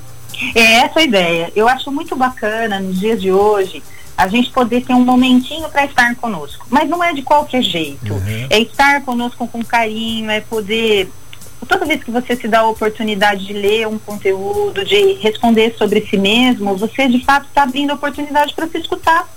É 0.54 0.84
essa 0.84 0.98
a 0.98 1.02
ideia. 1.02 1.52
Eu 1.54 1.68
acho 1.68 1.92
muito 1.92 2.16
bacana 2.16 2.80
nos 2.80 2.98
dias 2.98 3.20
de 3.20 3.30
hoje 3.30 3.82
a 4.16 4.28
gente 4.28 4.50
poder 4.50 4.84
ter 4.84 4.94
um 4.94 5.04
momentinho 5.04 5.68
para 5.68 5.84
estar 5.84 6.14
conosco. 6.16 6.66
Mas 6.70 6.88
não 6.88 7.02
é 7.02 7.12
de 7.12 7.22
qualquer 7.22 7.62
jeito. 7.62 8.14
Uhum. 8.14 8.46
É 8.48 8.60
estar 8.60 9.02
conosco 9.02 9.46
com 9.48 9.64
carinho, 9.64 10.30
é 10.30 10.40
poder. 10.40 11.10
Toda 11.66 11.86
vez 11.86 12.04
que 12.04 12.10
você 12.10 12.36
se 12.36 12.46
dá 12.46 12.60
a 12.60 12.68
oportunidade 12.68 13.46
de 13.46 13.52
ler 13.52 13.88
um 13.88 13.98
conteúdo, 13.98 14.84
de 14.84 15.14
responder 15.14 15.74
sobre 15.78 16.02
si 16.02 16.16
mesmo, 16.16 16.76
você 16.76 17.08
de 17.08 17.24
fato 17.24 17.46
está 17.46 17.62
abrindo 17.62 17.90
a 17.90 17.94
oportunidade 17.94 18.54
para 18.54 18.68
se 18.68 18.78
escutar. 18.78 19.28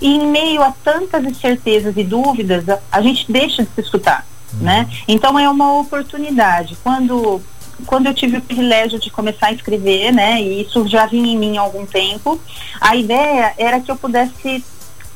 E 0.00 0.16
em 0.16 0.26
meio 0.26 0.62
a 0.62 0.72
tantas 0.84 1.24
incertezas 1.24 1.96
e 1.96 2.04
dúvidas, 2.04 2.68
a, 2.68 2.78
a 2.90 3.00
gente 3.02 3.30
deixa 3.30 3.62
de 3.62 3.70
se 3.74 3.80
escutar. 3.80 4.26
Uhum. 4.52 4.60
Né? 4.60 4.88
Então 5.08 5.38
é 5.38 5.48
uma 5.48 5.80
oportunidade. 5.80 6.76
Quando 6.82 7.40
quando 7.86 8.06
eu 8.06 8.14
tive 8.14 8.38
o 8.38 8.42
privilégio 8.42 8.98
de 8.98 9.10
começar 9.10 9.48
a 9.48 9.52
escrever, 9.52 10.12
né, 10.12 10.40
e 10.40 10.62
isso 10.62 10.86
já 10.86 11.06
vinha 11.06 11.32
em 11.32 11.36
mim 11.36 11.56
há 11.56 11.60
algum 11.60 11.86
tempo, 11.86 12.40
a 12.80 12.96
ideia 12.96 13.54
era 13.56 13.80
que 13.80 13.90
eu 13.90 13.96
pudesse 13.96 14.64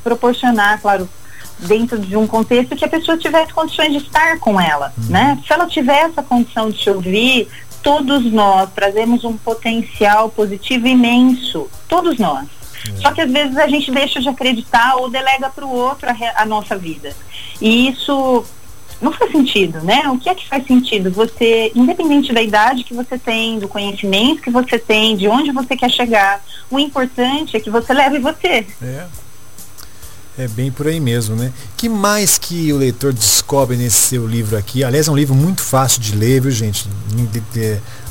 proporcionar, 0.03 0.81
claro, 0.81 1.09
dentro 1.59 1.99
de 1.99 2.17
um 2.17 2.27
contexto 2.27 2.77
que 2.77 2.85
a 2.85 2.89
pessoa 2.89 3.17
tivesse 3.17 3.53
condições 3.53 3.93
de 3.93 3.99
estar 3.99 4.39
com 4.39 4.61
ela, 4.61 4.93
uhum. 4.99 5.05
né? 5.11 5.43
Se 5.47 5.53
ela 5.53 5.67
tiver 5.67 6.01
essa 6.01 6.23
condição 6.23 6.71
de 6.71 6.79
te 6.79 6.91
ouvir, 6.91 7.49
todos 7.83 8.25
nós 8.31 8.69
trazemos 8.75 9.25
um 9.25 9.37
potencial 9.37 10.29
positivo 10.29 10.87
imenso, 10.87 11.69
todos 11.89 12.19
nós. 12.19 12.47
Uhum. 12.89 13.01
Só 13.01 13.13
que 13.13 13.21
às 13.21 13.31
vezes 13.31 13.57
a 13.57 13.67
gente 13.69 13.91
deixa 13.91 14.21
de 14.21 14.29
acreditar 14.29 14.97
ou 14.97 15.09
delega 15.09 15.49
para 15.49 15.65
o 15.65 15.75
outro 15.75 16.09
a, 16.11 16.43
a 16.43 16.45
nossa 16.45 16.77
vida. 16.77 17.15
E 17.61 17.89
isso 17.89 18.45
não 19.01 19.13
faz 19.13 19.31
sentido, 19.31 19.81
né? 19.83 20.09
O 20.09 20.19
que 20.19 20.29
é 20.29 20.35
que 20.35 20.49
faz 20.49 20.67
sentido? 20.67 21.11
Você, 21.11 21.71
independente 21.75 22.33
da 22.33 22.43
idade 22.43 22.85
que 22.85 22.95
você 22.95 23.19
tem, 23.19 23.59
do 23.59 23.69
conhecimento 23.69 24.43
que 24.43 24.51
você 24.51 24.79
tem, 24.79 25.17
de 25.17 25.29
onde 25.29 25.53
você 25.53 25.77
quer 25.77 25.91
chegar, 25.91 26.43
o 26.71 26.79
importante 26.79 27.57
é 27.57 27.61
que 27.61 27.71
você 27.71 27.93
leve 27.93 28.19
você. 28.19 28.67
É. 28.83 29.07
É 30.39 30.47
bem 30.49 30.71
por 30.71 30.87
aí 30.87 31.01
mesmo, 31.01 31.35
né? 31.35 31.51
que 31.79 31.89
mais 31.89 32.37
que 32.37 32.71
o 32.71 32.77
leitor 32.77 33.11
descobre 33.11 33.75
nesse 33.75 34.09
seu 34.09 34.27
livro 34.27 34.59
aqui? 34.59 34.85
Aliás, 34.85 35.09
é 35.09 35.11
um 35.11 35.17
livro 35.17 35.35
muito 35.35 35.63
fácil 35.63 35.99
de 35.99 36.15
ler, 36.15 36.43
viu, 36.43 36.51
gente? 36.51 36.87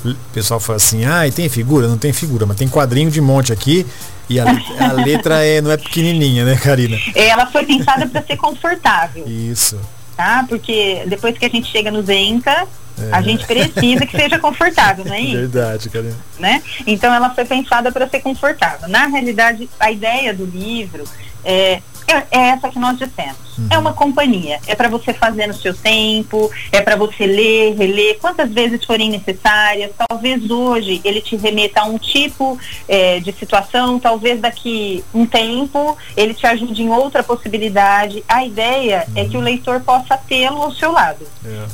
O 0.04 0.16
pessoal 0.34 0.60
fala 0.60 0.78
assim, 0.78 1.06
ah, 1.06 1.28
e 1.28 1.32
tem 1.32 1.48
figura? 1.50 1.88
Não 1.88 2.00
tem 2.00 2.12
figura, 2.12 2.48
mas 2.48 2.58
tem 2.58 2.68
quadrinho 2.68 3.12
de 3.12 3.22
monte 3.22 3.54
aqui 3.54 3.86
e 4.28 4.40
a, 4.40 4.46
a 4.80 4.94
letra 4.94 5.46
é, 5.46 5.62
não 5.62 5.70
é 5.70 5.78
pequenininha, 5.78 6.46
né, 6.46 6.56
Karina? 6.56 6.98
Ela 7.14 7.46
foi 7.46 7.64
pensada 7.64 8.08
para 8.08 8.24
ser 8.24 8.38
confortável. 8.38 9.24
Isso 9.28 9.78
tá? 10.16 10.46
Porque 10.48 11.04
depois 11.08 11.38
que 11.38 11.46
a 11.46 11.50
gente 11.50 11.72
chega 11.72 11.92
no 11.92 12.02
Zenca, 12.02 12.68
é. 12.98 13.10
a 13.12 13.22
gente 13.22 13.46
precisa 13.46 14.06
que 14.06 14.16
seja 14.16 14.40
confortável, 14.40 15.06
não 15.06 15.14
é 15.14 15.20
isso? 15.22 15.38
Verdade, 15.38 15.90
Karina. 15.90 16.16
Né? 16.40 16.64
Então 16.88 17.14
ela 17.14 17.30
foi 17.30 17.46
pensada 17.46 17.92
para 17.92 18.08
ser 18.08 18.22
confortável. 18.22 18.88
Na 18.88 19.08
realidade, 19.08 19.70
a 19.80 19.92
ideia 19.92 20.34
do 20.34 20.46
livro 20.46 21.04
é 21.44 21.82
é, 22.08 22.26
é 22.32 22.40
essa 22.50 22.70
que 22.70 22.80
nós 22.80 22.98
dissemos. 22.98 23.58
Uhum. 23.58 23.68
É 23.70 23.78
uma 23.78 23.94
companhia. 23.94 24.60
É 24.68 24.76
para 24.76 24.90
você 24.90 25.14
fazer 25.14 25.48
no 25.48 25.54
seu 25.54 25.74
tempo, 25.74 26.52
é 26.72 26.82
para 26.82 26.96
você 26.96 27.26
ler, 27.26 27.76
reler, 27.76 28.18
quantas 28.20 28.52
vezes 28.52 28.84
forem 28.84 29.10
necessárias. 29.10 29.92
Talvez 30.08 30.50
hoje 30.50 31.02
ele 31.04 31.22
te 31.22 31.36
remeta 31.36 31.82
a 31.82 31.86
um 31.86 31.98
tipo 31.98 32.60
é, 32.88 33.20
de 33.20 33.32
situação, 33.32 34.00
talvez 34.00 34.40
daqui 34.40 35.04
um 35.14 35.26
tempo 35.26 35.98
ele 36.16 36.34
te 36.34 36.46
ajude 36.46 36.84
em 36.84 36.90
outra 36.90 37.24
possibilidade. 37.24 38.24
A 38.28 38.46
ideia 38.46 39.06
uhum. 39.08 39.14
é 39.16 39.26
que 39.26 39.36
o 39.36 39.40
uhum. 39.40 39.46
leitor 39.46 39.80
possa 39.82 40.18
tê-lo 40.18 40.62
ao 40.62 40.72
seu 40.72 40.92
lado. 40.92 41.26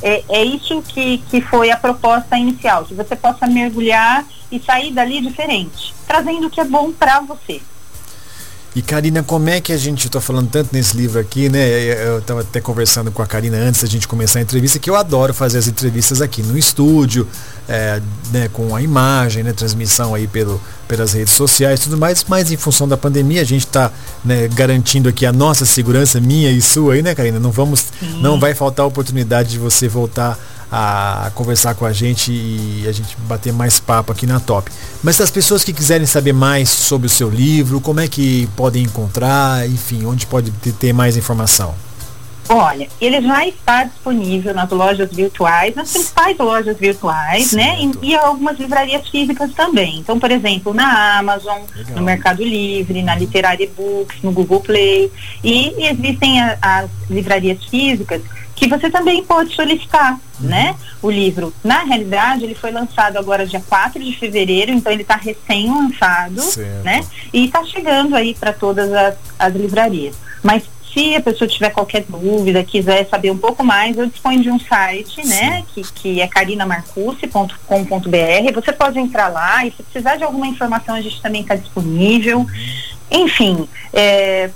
É, 0.02 0.10
é, 0.12 0.24
é 0.30 0.44
isso 0.44 0.82
que, 0.82 1.18
que 1.30 1.42
foi 1.42 1.72
a 1.72 1.78
proposta 1.78 2.38
inicial, 2.38 2.86
que 2.86 2.94
você 2.94 3.16
possa 3.16 3.48
mergulhar 3.48 4.26
e 4.52 4.60
sair 4.60 4.92
dali 4.92 5.22
diferente, 5.22 5.94
trazendo 6.06 6.48
o 6.48 6.50
que 6.50 6.60
é 6.60 6.66
bom 6.66 6.92
para 6.92 7.22
você. 7.22 7.62
E 8.74 8.82
Karina, 8.82 9.22
como 9.22 9.50
é 9.50 9.60
que 9.60 9.74
a 9.74 9.78
gente, 9.78 10.08
está 10.08 10.22
falando 10.22 10.50
tanto 10.50 10.70
nesse 10.72 10.96
livro 10.96 11.20
aqui, 11.20 11.50
né? 11.50 11.68
Eu 12.08 12.20
estava 12.20 12.40
até 12.40 12.62
conversando 12.62 13.12
com 13.12 13.22
a 13.22 13.28
Karina 13.28 13.58
antes 13.58 13.82
da 13.82 13.88
gente 13.88 14.08
começar 14.08 14.40
a 14.40 14.42
entrevista, 14.42 14.80
que 14.80 14.90
eu 14.90 14.96
adoro 14.96 15.34
fazer 15.34 15.58
as 15.58 15.68
entrevistas 15.68 16.22
aqui 16.22 16.42
no 16.42 16.58
estúdio, 16.58 17.28
é, 17.68 18.02
né, 18.32 18.50
com 18.54 18.74
a 18.74 18.82
imagem, 18.82 19.44
né, 19.44 19.52
transmissão 19.52 20.16
aí 20.16 20.26
pelo, 20.26 20.62
pelas 20.88 21.12
redes 21.12 21.34
sociais 21.34 21.82
tudo 21.82 21.98
mais, 21.98 22.26
mas 22.28 22.50
em 22.50 22.58
função 22.58 22.88
da 22.88 22.96
pandemia 22.96 23.42
a 23.42 23.46
gente 23.46 23.66
está 23.66 23.92
né, 24.24 24.48
garantindo 24.48 25.10
aqui 25.10 25.26
a 25.26 25.34
nossa 25.34 25.66
segurança, 25.66 26.22
minha 26.22 26.50
e 26.50 26.62
sua 26.62 26.94
aí, 26.94 27.02
né, 27.02 27.14
Karina? 27.14 27.40
Não 27.40 27.52
vamos, 27.52 27.88
Sim. 28.00 28.22
não 28.22 28.40
vai 28.40 28.56
faltar 28.56 28.86
a 28.86 28.88
oportunidade 28.88 29.50
de 29.50 29.60
você 29.60 29.90
voltar 29.90 30.40
a 30.72 31.32
conversar 31.36 31.76
com 31.76 31.86
a 31.86 31.92
gente 31.92 32.32
e 32.32 32.86
a 32.88 32.92
gente 32.92 33.18
bater 33.28 33.52
mais 33.52 33.80
papo 33.80 34.12
aqui 34.12 34.26
na 34.26 34.40
Top. 34.40 34.72
Mas 35.04 35.18
se 35.18 35.24
as 35.24 35.30
pessoas 35.30 35.64
que 35.64 35.74
quiserem 35.74 36.08
saber 36.08 36.34
mais 36.34 36.70
sobre 36.70 37.08
o 37.08 37.10
seu 37.10 37.30
livro, 37.30 37.82
como 37.82 38.00
é 38.00 38.08
que 38.08 38.48
podem 38.56 38.84
encontrar, 38.84 39.68
enfim, 39.68 40.06
onde 40.06 40.26
pode 40.26 40.52
ter 40.52 40.94
mais 40.94 41.18
informação? 41.18 41.76
Olha, 42.50 42.88
ele 43.00 43.22
já 43.22 43.48
está 43.48 43.86
disponível 43.86 44.54
nas 44.54 44.70
lojas 44.70 45.10
virtuais, 45.10 45.74
nas 45.74 45.92
principais 45.92 46.38
lojas 46.38 46.78
virtuais, 46.78 47.54
né? 47.54 47.64
certo. 47.64 47.86
né? 47.86 48.00
E, 48.02 48.10
e, 48.10 48.16
algumas 48.16 48.60
livrarias 48.60 49.08
físicas 49.08 49.54
também. 49.54 50.00
Então, 50.00 50.20
por 50.20 50.30
exemplo, 50.32 50.74
na 50.74 51.20
Amazon, 51.20 51.62
Legal. 51.74 51.96
no 51.96 52.04
Mercado 52.04 52.44
Livre, 52.44 53.02
na 53.04 53.16
Literária 53.16 53.70
Books, 53.76 54.22
no 54.22 54.32
Google 54.32 54.60
Play. 54.60 55.10
E, 55.42 55.82
e 55.82 55.88
existem 55.88 56.42
a, 56.42 56.58
as 56.62 56.90
livrarias 57.10 57.64
físicas 57.66 58.22
que 58.62 58.68
você 58.68 58.92
também 58.92 59.24
pode 59.24 59.56
solicitar, 59.56 60.20
uhum. 60.40 60.48
né? 60.48 60.76
O 61.02 61.10
livro. 61.10 61.52
Na 61.64 61.80
realidade, 61.80 62.44
ele 62.44 62.54
foi 62.54 62.70
lançado 62.70 63.18
agora 63.18 63.44
dia 63.44 63.64
4 63.68 64.04
de 64.04 64.16
fevereiro, 64.16 64.72
então 64.72 64.92
ele 64.92 65.02
está 65.02 65.16
recém-lançado, 65.16 66.40
né? 66.84 67.04
E 67.34 67.46
está 67.46 67.66
chegando 67.66 68.16
aí 68.16 68.36
para 68.36 68.54
todas 68.54 68.94
as, 68.94 69.16
as 69.40 69.56
livrarias. 69.56 70.16
Mas 70.44 70.62
se 70.94 71.16
a 71.16 71.22
pessoa 71.22 71.48
tiver 71.48 71.72
qualquer 71.72 72.06
dúvida, 72.08 72.64
quiser 72.64 73.10
saber 73.10 73.32
um 73.32 73.38
pouco 73.38 73.64
mais, 73.64 73.98
eu 73.98 74.06
disponho 74.06 74.44
de 74.44 74.52
um 74.52 74.60
site, 74.60 75.26
né, 75.26 75.64
que, 75.74 75.82
que 75.94 76.22
é 76.22 76.28
carinamarcucci.com.br. 76.28 78.54
Você 78.54 78.74
pode 78.74 79.00
entrar 79.00 79.30
lá 79.30 79.66
e 79.66 79.72
se 79.72 79.82
precisar 79.82 80.18
de 80.18 80.24
alguma 80.24 80.46
informação, 80.46 80.94
a 80.94 81.02
gente 81.02 81.20
também 81.20 81.42
está 81.42 81.56
disponível. 81.56 82.46
Enfim, 83.10 83.68
é, 83.92 84.52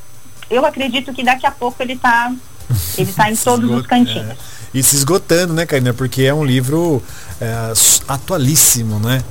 eu 0.47 0.63
acredito 0.63 1.11
que 1.11 1.23
daqui 1.23 1.47
a 1.47 1.51
pouco 1.51 1.81
ele 1.81 1.93
está 1.93 2.31
ele 2.97 3.11
tá 3.11 3.31
em 3.31 3.35
todos 3.35 3.69
os 3.69 3.85
cantinhos. 3.87 4.29
É. 4.29 4.37
E 4.73 4.83
se 4.83 4.95
esgotando, 4.95 5.53
né, 5.53 5.65
Karina? 5.65 5.93
Porque 5.93 6.23
é 6.23 6.33
um 6.33 6.43
livro 6.43 7.01
é, 7.39 7.73
atualíssimo, 8.07 8.99
né? 8.99 9.23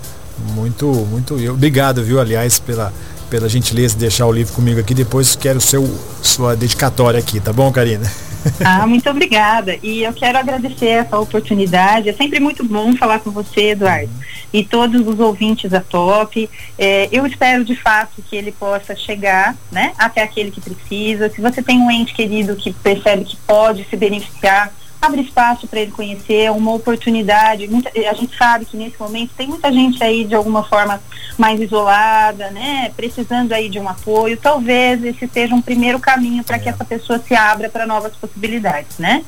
Muito, 0.54 0.86
muito. 0.86 1.34
Obrigado, 1.50 2.02
viu, 2.02 2.20
aliás, 2.20 2.58
pela 2.58 2.92
pela 3.34 3.48
gentileza 3.48 3.94
de 3.94 4.00
deixar 4.00 4.26
o 4.26 4.32
livro 4.32 4.52
comigo 4.52 4.78
aqui. 4.78 4.94
Depois 4.94 5.34
quero 5.34 5.60
seu, 5.60 5.92
sua 6.22 6.54
dedicatória 6.54 7.18
aqui, 7.18 7.40
tá 7.40 7.52
bom, 7.52 7.72
Karina? 7.72 8.10
Ah, 8.64 8.86
muito 8.86 9.08
obrigada. 9.10 9.76
E 9.82 10.02
eu 10.02 10.12
quero 10.12 10.38
agradecer 10.38 10.86
essa 10.86 11.18
oportunidade. 11.18 12.08
É 12.08 12.12
sempre 12.12 12.40
muito 12.40 12.64
bom 12.64 12.96
falar 12.96 13.18
com 13.20 13.30
você, 13.30 13.70
Eduardo, 13.70 14.10
e 14.52 14.64
todos 14.64 15.06
os 15.06 15.18
ouvintes 15.20 15.70
da 15.70 15.80
Top. 15.80 16.48
É, 16.78 17.08
eu 17.12 17.26
espero 17.26 17.64
de 17.64 17.76
fato 17.76 18.22
que 18.22 18.36
ele 18.36 18.52
possa 18.52 18.94
chegar, 18.94 19.56
né, 19.70 19.92
até 19.98 20.22
aquele 20.22 20.50
que 20.50 20.60
precisa. 20.60 21.28
Se 21.28 21.40
você 21.40 21.62
tem 21.62 21.78
um 21.78 21.90
ente 21.90 22.14
querido 22.14 22.56
que 22.56 22.72
percebe 22.72 23.24
que 23.24 23.36
pode 23.36 23.84
se 23.84 23.96
beneficiar 23.96 24.72
abre 25.04 25.22
espaço 25.22 25.66
para 25.66 25.80
ele 25.80 25.90
conhecer, 25.90 26.44
é 26.44 26.50
uma 26.50 26.72
oportunidade. 26.72 27.66
Muita, 27.68 27.90
a 27.90 28.14
gente 28.14 28.36
sabe 28.36 28.64
que 28.64 28.76
nesse 28.76 28.98
momento 28.98 29.32
tem 29.36 29.46
muita 29.46 29.72
gente 29.72 30.02
aí 30.02 30.24
de 30.24 30.34
alguma 30.34 30.62
forma 30.64 31.00
mais 31.36 31.60
isolada, 31.60 32.50
né? 32.50 32.90
Precisando 32.96 33.52
aí 33.52 33.68
de 33.68 33.78
um 33.78 33.88
apoio. 33.88 34.36
Talvez 34.36 35.04
esse 35.04 35.28
seja 35.32 35.54
um 35.54 35.62
primeiro 35.62 35.98
caminho 35.98 36.42
para 36.42 36.56
é. 36.56 36.58
que 36.58 36.68
essa 36.68 36.84
pessoa 36.84 37.18
se 37.18 37.34
abra 37.34 37.68
para 37.68 37.86
novas 37.86 38.12
possibilidades, 38.16 38.98
né? 38.98 39.24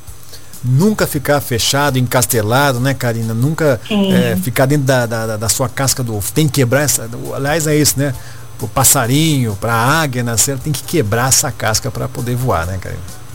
Nunca 0.64 1.06
ficar 1.06 1.40
fechado, 1.40 1.98
encastelado, 1.98 2.80
né, 2.80 2.92
Karina? 2.94 3.32
Nunca 3.34 3.80
é, 3.88 4.36
ficar 4.36 4.66
dentro 4.66 4.86
da, 4.86 5.06
da, 5.06 5.36
da, 5.36 5.48
sua 5.48 5.68
casca 5.68 6.02
do 6.02 6.16
ovo. 6.16 6.32
Tem 6.32 6.46
que 6.46 6.54
quebrar 6.54 6.82
essa. 6.82 7.08
Aliás, 7.34 7.66
é 7.66 7.76
isso, 7.76 7.98
né? 7.98 8.12
O 8.60 8.66
passarinho, 8.66 9.54
para 9.60 9.74
a 9.74 10.00
águia 10.00 10.24
nascer, 10.24 10.58
tem 10.58 10.72
que 10.72 10.82
quebrar 10.82 11.28
essa 11.28 11.52
casca 11.52 11.90
para 11.90 12.08
poder 12.08 12.34
voar, 12.34 12.66
né, 12.66 12.78
Karina? 12.80 13.25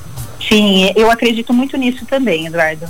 Sim, 0.51 0.91
eu 0.97 1.09
acredito 1.09 1.53
muito 1.53 1.77
nisso 1.77 2.05
também, 2.05 2.47
Eduardo. 2.47 2.85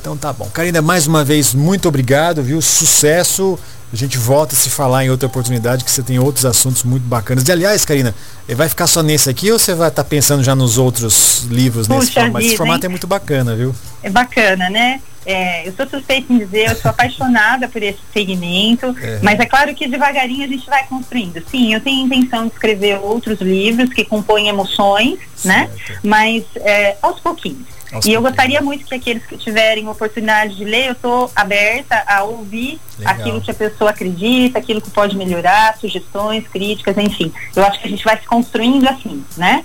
Então 0.00 0.16
tá 0.16 0.32
bom. 0.32 0.48
Karina, 0.48 0.80
mais 0.80 1.06
uma 1.06 1.22
vez, 1.22 1.54
muito 1.54 1.86
obrigado, 1.86 2.42
viu? 2.42 2.62
Sucesso. 2.62 3.58
A 3.92 3.96
gente 3.96 4.16
volta 4.16 4.54
a 4.54 4.58
se 4.58 4.70
falar 4.70 5.04
em 5.04 5.10
outra 5.10 5.26
oportunidade, 5.26 5.84
que 5.84 5.90
você 5.90 6.02
tem 6.02 6.18
outros 6.18 6.46
assuntos 6.46 6.82
muito 6.82 7.02
bacanas. 7.04 7.46
E 7.46 7.52
aliás, 7.52 7.84
Karina, 7.84 8.14
vai 8.48 8.68
ficar 8.70 8.86
só 8.86 9.02
nesse 9.02 9.28
aqui 9.28 9.52
ou 9.52 9.58
você 9.58 9.74
vai 9.74 9.88
estar 9.88 10.02
tá 10.02 10.08
pensando 10.08 10.42
já 10.42 10.54
nos 10.54 10.78
outros 10.78 11.44
livros 11.50 11.86
Puxa 11.86 12.00
nesse 12.00 12.12
formato? 12.12 12.46
Esse 12.46 12.56
formato 12.56 12.84
hein? 12.84 12.86
é 12.86 12.88
muito 12.88 13.06
bacana, 13.06 13.54
viu? 13.54 13.74
É 14.02 14.08
bacana, 14.08 14.70
né? 14.70 15.02
É, 15.24 15.68
eu 15.68 15.72
sou 15.72 15.88
suspeita 15.88 16.32
em 16.32 16.38
dizer, 16.38 16.70
eu 16.70 16.76
sou 16.76 16.90
apaixonada 16.90 17.68
por 17.68 17.82
esse 17.82 18.00
segmento, 18.12 18.94
é. 19.00 19.20
mas 19.22 19.38
é 19.38 19.46
claro 19.46 19.74
que 19.74 19.86
devagarinho 19.86 20.44
a 20.44 20.48
gente 20.48 20.66
vai 20.66 20.84
construindo. 20.86 21.42
Sim, 21.48 21.74
eu 21.74 21.80
tenho 21.80 22.06
intenção 22.06 22.46
de 22.46 22.52
escrever 22.52 22.98
outros 23.00 23.40
livros 23.40 23.92
que 23.92 24.04
compõem 24.04 24.48
emoções, 24.48 25.18
né? 25.44 25.68
certo. 25.68 25.92
né? 25.92 25.98
Mas 26.02 26.44
é, 26.56 26.96
aos 27.00 27.20
pouquinhos. 27.20 27.66
Aos 27.92 28.06
e 28.06 28.12
eu 28.12 28.22
gostaria 28.22 28.60
muito 28.62 28.86
que 28.86 28.94
aqueles 28.94 29.24
que 29.26 29.36
tiverem 29.36 29.86
oportunidade 29.86 30.56
de 30.56 30.64
ler, 30.64 30.86
eu 30.86 30.92
estou 30.92 31.30
aberta 31.36 32.02
a 32.06 32.24
ouvir 32.24 32.80
Legal. 32.98 33.14
aquilo 33.14 33.40
que 33.40 33.50
a 33.50 33.54
pessoa 33.54 33.90
acredita, 33.90 34.58
aquilo 34.58 34.80
que 34.80 34.90
pode 34.90 35.14
melhorar, 35.14 35.76
sugestões, 35.78 36.48
críticas, 36.48 36.96
enfim. 36.96 37.30
Eu 37.54 37.64
acho 37.64 37.78
que 37.78 37.86
a 37.86 37.90
gente 37.90 38.02
vai 38.02 38.18
se 38.18 38.26
construindo 38.26 38.88
assim, 38.88 39.22
né? 39.36 39.64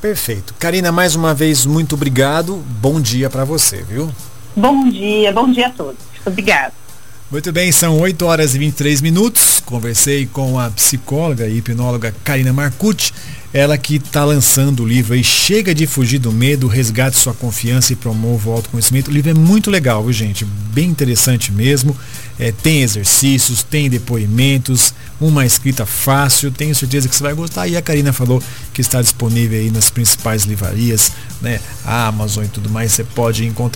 Perfeito. 0.00 0.54
Karina, 0.58 0.90
mais 0.90 1.14
uma 1.14 1.34
vez, 1.34 1.66
muito 1.66 1.94
obrigado. 1.94 2.56
Bom 2.80 3.00
dia 3.00 3.28
para 3.28 3.44
você, 3.44 3.82
viu? 3.82 4.12
Bom 4.54 4.88
dia, 4.88 5.32
bom 5.32 5.50
dia 5.50 5.68
a 5.68 5.70
todos. 5.70 6.00
Obrigada. 6.26 6.72
Muito 7.30 7.50
bem, 7.50 7.72
são 7.72 7.98
8 7.98 8.26
horas 8.26 8.54
e 8.54 8.58
23 8.58 9.00
minutos. 9.00 9.60
Conversei 9.64 10.26
com 10.26 10.58
a 10.58 10.70
psicóloga 10.70 11.48
e 11.48 11.56
hipnóloga 11.56 12.14
Karina 12.22 12.52
Marcucci, 12.52 13.10
ela 13.54 13.78
que 13.78 13.96
está 13.96 14.22
lançando 14.22 14.82
o 14.82 14.86
livro 14.86 15.14
aí, 15.14 15.24
Chega 15.24 15.74
de 15.74 15.86
Fugir 15.86 16.18
do 16.18 16.30
Medo, 16.30 16.66
Resgate 16.66 17.16
Sua 17.16 17.32
Confiança 17.32 17.94
e 17.94 17.96
Promova 17.96 18.50
o 18.50 18.52
Autoconhecimento. 18.52 19.10
O 19.10 19.14
livro 19.14 19.30
é 19.30 19.34
muito 19.34 19.70
legal, 19.70 20.02
viu, 20.02 20.12
gente? 20.12 20.44
Bem 20.44 20.90
interessante 20.90 21.50
mesmo. 21.50 21.96
É, 22.38 22.52
tem 22.52 22.82
exercícios, 22.82 23.62
tem 23.62 23.88
depoimentos, 23.88 24.92
uma 25.18 25.46
escrita 25.46 25.86
fácil. 25.86 26.50
Tenho 26.50 26.74
certeza 26.74 27.08
que 27.08 27.16
você 27.16 27.22
vai 27.22 27.32
gostar. 27.34 27.66
E 27.66 27.76
a 27.76 27.82
Karina 27.82 28.12
falou 28.12 28.42
que 28.74 28.82
está 28.82 29.00
disponível 29.00 29.58
aí 29.58 29.70
nas 29.70 29.88
principais 29.88 30.44
livrarias, 30.44 31.12
né? 31.40 31.60
A 31.84 32.08
Amazon 32.08 32.44
e 32.44 32.48
tudo 32.48 32.68
mais. 32.68 32.92
Você 32.92 33.04
pode 33.04 33.46
encontrar. 33.46 33.70